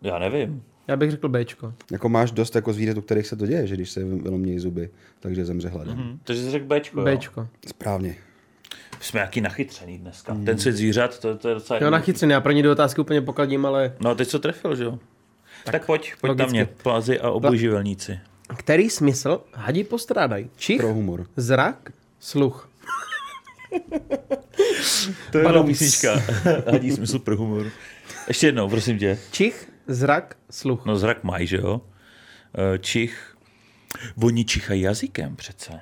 [0.02, 0.62] Já nevím.
[0.88, 1.74] Já bych řekl Bčko.
[1.92, 4.90] Jako máš dost jako zvířat, u kterých se to děje, že když se vylomí zuby,
[5.20, 5.96] takže zemře hladem.
[5.98, 6.12] Mm-hmm.
[6.12, 7.16] Hm, takže jsi řekl Bčko, jo?
[7.16, 7.48] Bčko.
[7.66, 8.16] Správně.
[9.00, 10.36] Jsme jaký nachytřený dneska.
[10.44, 11.80] Ten svět zvířat, to, to je docela...
[11.82, 12.32] Jo, nachytřený.
[12.32, 14.98] Já pro ně do otázky úplně pokadím, ale No a teď co trefil, že jo?
[15.64, 16.50] Tak, tak pojď, pojď na logicky.
[16.52, 16.64] mě.
[16.82, 18.18] Plazy a obojživelníci.
[18.56, 20.50] který smysl hadi postrádají?
[20.56, 21.26] Čich, Pro humor.
[21.36, 22.69] zrak, sluch.
[25.32, 25.64] To je Padou.
[25.64, 26.22] písnička.
[26.70, 27.66] Hadí smysl pro humor.
[28.28, 29.18] Ještě jednou, prosím tě.
[29.30, 30.84] Čich, zrak, sluch.
[30.86, 31.80] No zrak mají, že jo?
[32.74, 33.36] Eh, Čich.
[34.22, 35.80] Oni čichají jazykem přece.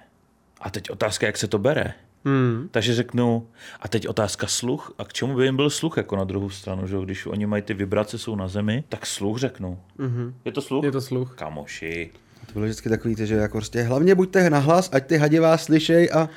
[0.61, 1.93] A teď otázka, jak se to bere.
[2.24, 2.68] Hmm.
[2.70, 3.47] Takže řeknu,
[3.80, 4.95] a teď otázka sluch.
[4.99, 7.03] A k čemu by jim byl sluch jako na druhou stranu, že jo?
[7.05, 9.78] Když oni mají ty vibrace, jsou na zemi, tak sluch řeknu.
[9.99, 10.34] Mhm.
[10.45, 10.84] Je to sluch?
[10.84, 11.34] Je to sluch.
[11.34, 12.11] Kamoši.
[12.47, 16.11] To bylo vždycky takový, že jako prostě hlavně buďte nahlas, ať ty hadi vás slyšej
[16.14, 16.28] a,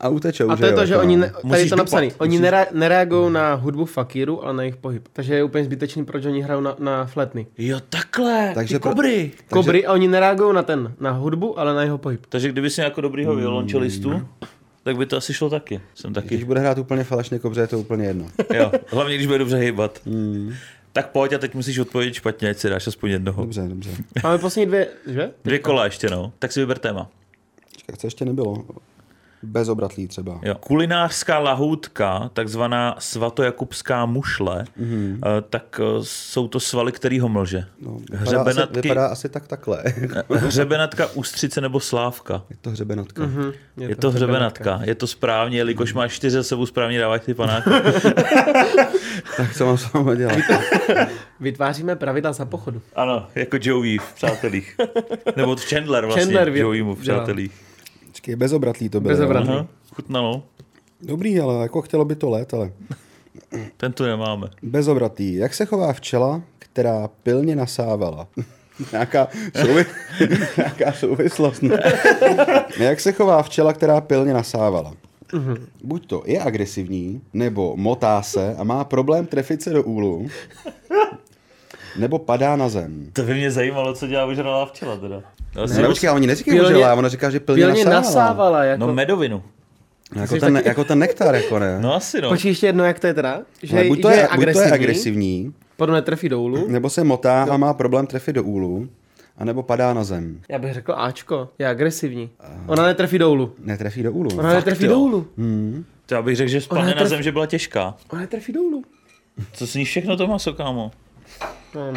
[0.00, 0.50] a utečou.
[0.50, 1.26] A to je to, jo, že jako oni, no.
[1.26, 5.08] ne, tady je to napsané, oni nere, nereagují na hudbu fakíru, ale na jejich pohyb.
[5.12, 7.46] Takže je úplně zbytečný, proč oni hrajou na, na fletny.
[7.58, 9.30] Jo, takhle, Takže ty pro- kobry.
[9.50, 12.26] Kobry a oni nereagují na ten, na hudbu, ale na jeho pohyb.
[12.28, 14.22] Takže kdyby si jako dobrýho violončelistu,
[14.82, 15.80] tak by to asi šlo taky.
[15.94, 16.44] Jsem Když taky.
[16.44, 18.26] bude hrát úplně falešně kobře, je to úplně jedno.
[18.54, 20.00] Jo, hlavně když bude dobře hýbat.
[20.92, 23.42] Tak pojď a teď musíš odpovědět špatně, ať si dáš aspoň jednoho.
[23.42, 23.90] Dobře, dobře.
[24.22, 25.30] Máme poslední dvě, že?
[25.44, 26.32] Dvě kola ještě, no.
[26.38, 27.10] Tak si vyber téma.
[27.72, 28.64] Počkej, co ještě nebylo?
[29.42, 30.40] Bezobratlý třeba.
[30.42, 30.54] Jo.
[30.54, 35.18] Kulinářská lahůdka, takzvaná svatojakubská mušle, mm-hmm.
[35.50, 37.64] tak eh, jsou to svaly, který ho mlže.
[37.80, 39.82] No, vypadá, asi, vypadá asi tak takhle.
[40.28, 42.42] hřebenatka, ústřice nebo slávka.
[42.50, 43.22] Je to hřebenatka.
[43.22, 43.52] Mm-hmm.
[43.76, 44.80] Je, je to, to hřebenatka.
[44.84, 47.70] Je to správně, jelikož máš čtyři za sebou správně dávat ty panáky.
[49.36, 50.38] tak co mám s vámi dělat?
[51.40, 52.82] Vytváříme pravidla za pochodu.
[52.94, 54.76] Ano, jako Joey v Přátelích.
[55.36, 57.65] nebo Chandler vlastně, Chandler Joey v Přátelích.
[58.26, 59.14] Počkej, bezobratlý to bylo.
[59.14, 59.54] Bezobratlý.
[59.94, 60.42] Chutnalo.
[61.00, 62.72] Dobrý, ale jako chtělo by to let, ale...
[63.76, 64.48] Ten tu nemáme.
[64.62, 65.34] Bezobratý.
[65.34, 68.28] Jak se chová včela, která pilně nasávala?
[68.92, 69.28] nějaká,
[69.60, 69.86] souvi...
[70.56, 71.62] nějaká souvislost.
[71.62, 71.78] Ne?
[72.78, 74.94] Jak se chová včela, která pilně nasávala?
[75.32, 75.58] Mm-hmm.
[75.84, 80.28] Buď to je agresivní, nebo motá se a má problém trefit se do úlu,
[81.98, 83.10] nebo padá na zem.
[83.12, 85.22] To by mě zajímalo, co dělá vyžralá včela teda.
[85.68, 88.00] Ne, ne počkej, oni neříkají užela, ona říká, že pilně, pilně nasávala.
[88.00, 88.86] nasávala jako...
[88.86, 89.42] No medovinu.
[90.14, 90.68] No, jako, ten, taky...
[90.68, 91.78] jako ten nektar, jako ne.
[91.80, 92.28] No asi no.
[92.28, 93.40] Počkej ještě jedno, jak to je teda?
[93.62, 96.68] Že, buď, to že je, je agresivní, buď to je agresivní, potom netrefí do úlu.
[96.68, 98.88] Nebo se motá a má problém trefit do úlu.
[99.38, 100.40] A nebo padá na zem.
[100.48, 102.30] Já bych řekl Ačko, je agresivní.
[102.66, 103.52] Ona netrefí do úlu.
[103.58, 104.30] Netrefí do úlu.
[104.38, 105.26] Ona netrefí do úlu.
[105.38, 105.84] Hmm.
[106.06, 107.02] To já bych řekl, že spadne netref...
[107.02, 107.94] na zem, že byla těžká.
[108.12, 108.84] Ona netrefí do úlu.
[109.52, 110.90] Co s ní všechno to má, sokámo?
[111.74, 111.92] No.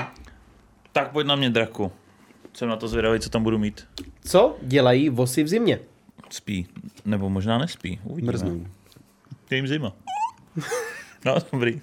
[0.93, 1.91] Tak pojď na mě, draku.
[2.53, 3.87] Jsem na to zvědavý, co tam budu mít.
[4.25, 5.79] Co dělají vosy v zimě?
[6.29, 6.67] Spí.
[7.05, 7.99] Nebo možná nespí.
[8.03, 8.31] Uvidíme.
[8.33, 8.65] Mrznou.
[9.51, 9.93] Je jim zima.
[11.25, 11.81] no, dobrý.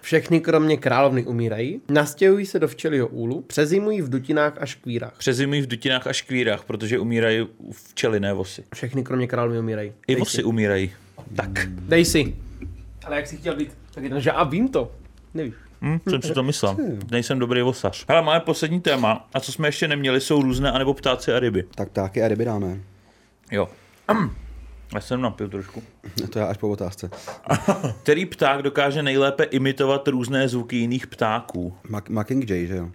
[0.00, 5.14] Všechny kromě královny umírají, nastěhují se do včelího úlu, přezimují v dutinách a škvírách.
[5.18, 8.64] Přezimují v dutinách a škvírách, protože umírají včely, ne vosy.
[8.74, 9.92] Všechny kromě královny umírají.
[10.06, 10.44] I Dej vosy si.
[10.44, 10.92] umírají.
[11.36, 11.50] Tak.
[11.68, 12.36] Dej si.
[13.04, 13.72] Ale jak jsi chtěl být?
[13.94, 14.92] Tak je to, že a vím to.
[15.34, 15.54] Nevíš.
[15.82, 16.76] Hm, jsem si to myslel.
[17.10, 18.04] Nejsem dobrý vosař.
[18.08, 19.28] Hele, máme poslední téma.
[19.34, 21.64] A co jsme ještě neměli, jsou různé anebo ptáci a ryby.
[21.74, 22.80] Tak ptáky a ryby dáme.
[23.50, 23.68] Jo.
[24.94, 25.82] Já jsem napil trošku.
[26.30, 27.10] To je až po otázce.
[28.02, 31.74] Který pták dokáže nejlépe imitovat různé zvuky jiných ptáků?
[32.08, 32.90] Mockingjay, že jo?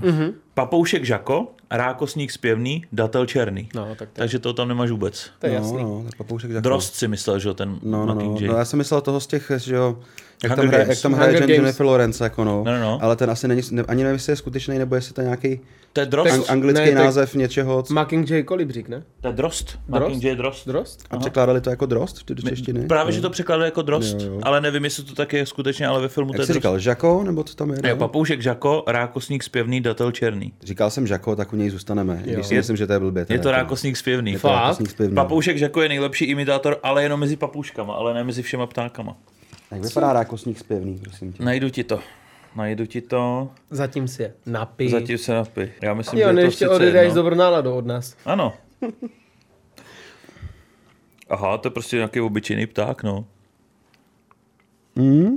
[0.00, 0.34] Mm-hmm.
[0.54, 3.68] Papoušek Žako, rákosník zpěvný, datel černý.
[3.74, 4.18] No, tak to...
[4.18, 5.30] Takže to tam nemáš vůbec.
[5.38, 5.82] To je no, jasný.
[5.82, 6.60] No, papoušek Žako.
[6.62, 9.52] Drost si myslel, že ten no, no, no, no, já jsem myslel toho z těch,
[9.56, 9.98] že jo,
[10.42, 11.48] jak Hunger tam hraje, jak tam hraje Games.
[11.50, 12.62] Jennifer Lawrence, jako no.
[12.66, 12.98] No, no, no.
[13.02, 15.60] Ale ten asi není, ne, ani nevím, jestli je skutečný, nebo jestli to je nějaký
[15.92, 16.28] To je drost.
[16.32, 17.82] ang- anglický Ne, tak- název něčeho.
[17.82, 17.94] Co...
[17.94, 19.02] Mockingjay kolibřík, ne?
[19.20, 19.64] To je drost.
[19.88, 20.02] Drost?
[20.02, 20.66] Mockingjay je drost.
[20.68, 21.04] Drost?
[21.10, 22.86] A překládali to jako drost do češtiny?
[22.86, 24.40] Právě, že to překladali jako drost, Jo, jo.
[24.42, 26.60] ale nevím, jestli to tak je skutečně, ale ve filmu to Jak je jsi drost.
[26.62, 27.76] říkal, Žako, nebo co tam je?
[27.82, 27.94] Ne, ne?
[27.96, 30.41] papoušek Žako, rákosník zpěvný, datel černý.
[30.62, 32.22] Říkal jsem Žako, tak u něj zůstaneme.
[32.24, 32.34] Jo.
[32.34, 33.20] Když si myslím, že to je blbě.
[33.20, 33.50] Je to jako.
[33.50, 34.32] rákosník zpěvný.
[34.32, 34.60] Je to Fakt?
[34.60, 35.14] rákosník zpěvný.
[35.14, 39.16] Papoušek Žako je nejlepší imitátor, ale jenom mezi papouškama, ale ne mezi všema ptákama.
[39.70, 41.44] Jak vypadá rákosník zpěvný, prosím tě?
[41.44, 42.00] Najdu ti to.
[42.56, 43.50] Najdu ti to.
[43.70, 44.88] Zatím si je napij.
[44.88, 45.72] Zatím se napij.
[45.82, 48.16] Já myslím, Jo, že je to ještě sice odjedeš dobrou náladu od nás.
[48.24, 48.52] Ano.
[51.30, 53.24] Aha, to je prostě nějaký obyčejný pták, no.
[54.96, 55.36] Hmm?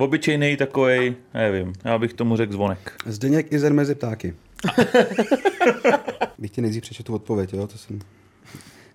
[0.00, 2.92] Obyčejný takový, nevím, já bych tomu řekl zvonek.
[3.06, 4.34] Zdeněk Izer mezi ptáky.
[6.38, 7.66] Bych ti nejdřív přečetl tu odpověď, jo?
[7.66, 7.98] To jsem...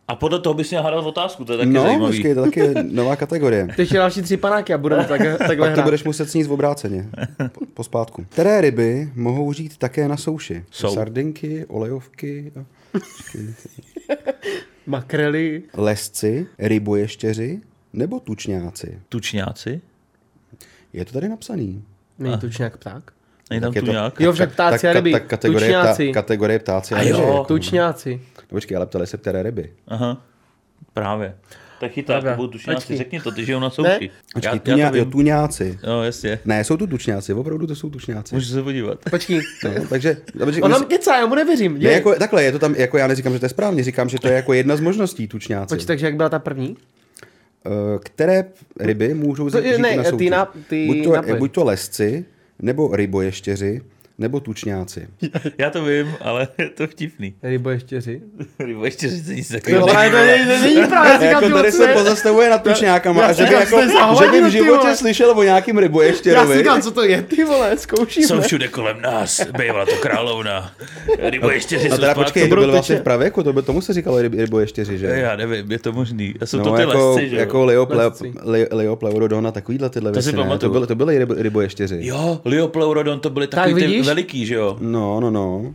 [0.07, 2.13] A podle toho bys měl hádat otázku, to je taky no, zajímavý.
[2.13, 3.67] počkej, to taky je nová kategorie.
[3.75, 5.83] Ty ještě další tři panáky a budeme tak, takhle Pak to hrát.
[5.83, 7.09] budeš muset sníst v obráceně.
[7.51, 8.25] Po, pospátku.
[8.29, 10.63] Které ryby mohou žít také na souši?
[10.71, 10.93] Jsou.
[10.93, 12.65] Sardinky, olejovky, a-.
[14.87, 15.63] Makrely.
[15.73, 17.61] lesci, ryboještěři
[17.93, 18.99] nebo tučňáci?
[19.09, 19.81] Tučňáci?
[20.95, 21.83] Je to tady napsaný.
[22.19, 23.03] Není tučňák pták?
[23.49, 24.19] Není tam Tak je to- tuňák?
[24.19, 25.11] Jo, však ptáci a ryby.
[25.11, 26.11] tak kategorie, Tučňáci.
[26.11, 27.11] kategorie ptáci a A ryby.
[27.11, 27.45] jo.
[27.47, 28.21] Tučňáci.
[28.37, 29.71] No, počkej, ale ptali se, které ryby.
[29.87, 30.21] Aha,
[30.93, 31.35] právě.
[31.79, 32.97] Tak chyták, to budou tučňáci, Počkej.
[32.97, 34.09] řekni to, ty žijou na souši.
[34.33, 35.79] Počkej, tuňá, já to jo, tuňáci.
[35.87, 36.39] Jo, jasně.
[36.45, 38.35] Ne, jsou tu tučňáci, opravdu to jsou tučňáci.
[38.35, 38.99] Můžu se podívat.
[39.09, 39.41] Počkej.
[39.63, 41.79] No, takže, takže On nám kecá, já mu nevěřím.
[41.79, 44.19] ne, jako, takhle, je to tam, jako já neříkám, že to je správně, říkám, že
[44.19, 45.75] to je jako jedna z možností tučňáci.
[45.75, 46.77] Počkej, takže jak byla ta první?
[47.65, 48.45] Eh, které
[48.79, 50.29] ryby můžou ne, na ty souši?
[50.29, 52.25] na- ty buď, to, buď to lesci,
[52.59, 53.81] nebo ryboještěři,
[54.17, 55.07] nebo tučňáci.
[55.57, 57.33] Já to vím, ale je to vtipný.
[57.43, 58.21] Ryboještěři.
[58.59, 59.89] Rybo ještě říct nic Jo, takového.
[59.97, 63.31] ale to není, to není právě, říkám, jako tady se pozastavuje na tučňákama Já a
[63.33, 63.81] že by, jako,
[64.25, 66.57] že by v životě slyšel o nějakým Já si ryboještěrovi.
[66.57, 68.27] říkám, co to je, ty vole, zkoušíme.
[68.27, 70.71] Jsou všude kolem nás, bývala to královna.
[71.19, 73.93] Rybo ještě si A teda počkej, to byl vlastně v pravěku, to by, tomu se
[73.93, 75.07] říkalo ryb, ryboještěři, že?
[75.07, 76.33] Já nevím, je to možný.
[76.41, 77.39] A jsou No, to ty jako, lesci, že jo?
[77.39, 77.87] jako Leo,
[78.71, 80.59] Leo Pleurodon a takovýhle tyhle To si věci?
[80.59, 81.97] To byly, to byly ryb, ryboještěři.
[82.01, 84.04] Jo, Liopleurodon, to byly takový?
[84.05, 84.77] Veliký, že jo?
[84.79, 85.73] No, no, no.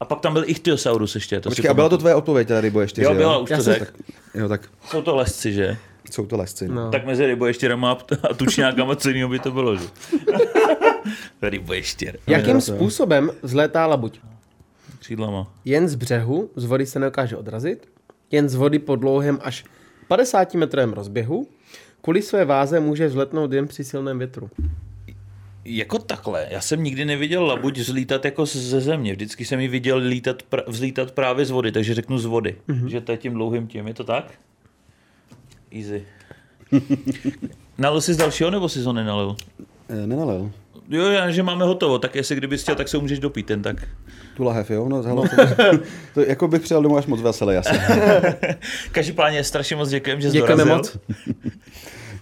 [0.00, 1.40] A pak tam byl Ichthyosaurus ještě.
[1.40, 3.94] To Počkej, a byla to tvoje odpověď, teda ryboještěři, Jo, byla, už Já to řek.
[4.34, 5.76] Jo, tak Jsou to lesci, že?
[6.10, 6.68] jsou to lesci.
[6.68, 6.74] No.
[6.74, 6.90] No.
[6.90, 9.84] Tak mezi ryboještěrama a pt- a tučňákama co jiného by to bylo, že?
[11.42, 12.18] Ryboještěr.
[12.26, 14.20] Jakým Jo, to- způsobem vzlétá labuť?
[14.98, 15.52] Křídlama.
[15.64, 17.88] Jen z břehu, z vody se nedokáže odrazit,
[18.30, 19.64] jen z vody po dlouhém až
[20.08, 21.46] 50 metrovém rozběhu.
[22.02, 24.50] Kvůli své váze může vzletnout jen při silném větru.
[25.64, 26.46] Jako takhle.
[26.50, 29.12] Já jsem nikdy neviděl labuť vzlítat jako ze země.
[29.12, 32.56] Vždycky jsem ji viděl lítat, pr- vzlítat právě z vody, takže řeknu z vody.
[32.68, 32.86] Mm-hmm.
[32.86, 33.86] Že to je tím dlouhým tím.
[33.88, 34.32] Je to tak?
[35.72, 36.04] Easy.
[37.78, 39.36] Nalil jsi z dalšího, nebo jsi ho nenalil?
[39.88, 40.50] E, nenalil.
[40.88, 43.88] Jo, já, že máme hotovo, tak jestli kdyby chtěl, tak se můžeš dopít ten tak.
[44.36, 44.88] Tu lahev, jo?
[44.88, 45.78] No, hele, to,
[46.14, 47.70] to, jako bych přijel domů až moc veselý asi.
[48.92, 50.76] Každopádně strašně moc děkujem, že jsi Děkujeme dorazil.
[50.76, 50.98] moc.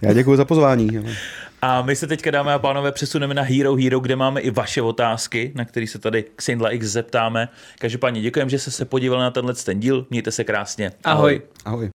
[0.01, 0.89] Já děkuji za pozvání.
[1.63, 4.81] A my se teďka, dámy a pánové, přesuneme na Hero Hero, kde máme i vaše
[4.81, 7.49] otázky, na které se tady Xindla X zeptáme.
[7.79, 10.07] Každopádně děkujem, že jste se podívali na tenhle ten díl.
[10.09, 10.91] Mějte se krásně.
[11.03, 11.41] Ahoj.
[11.65, 11.89] Ahoj.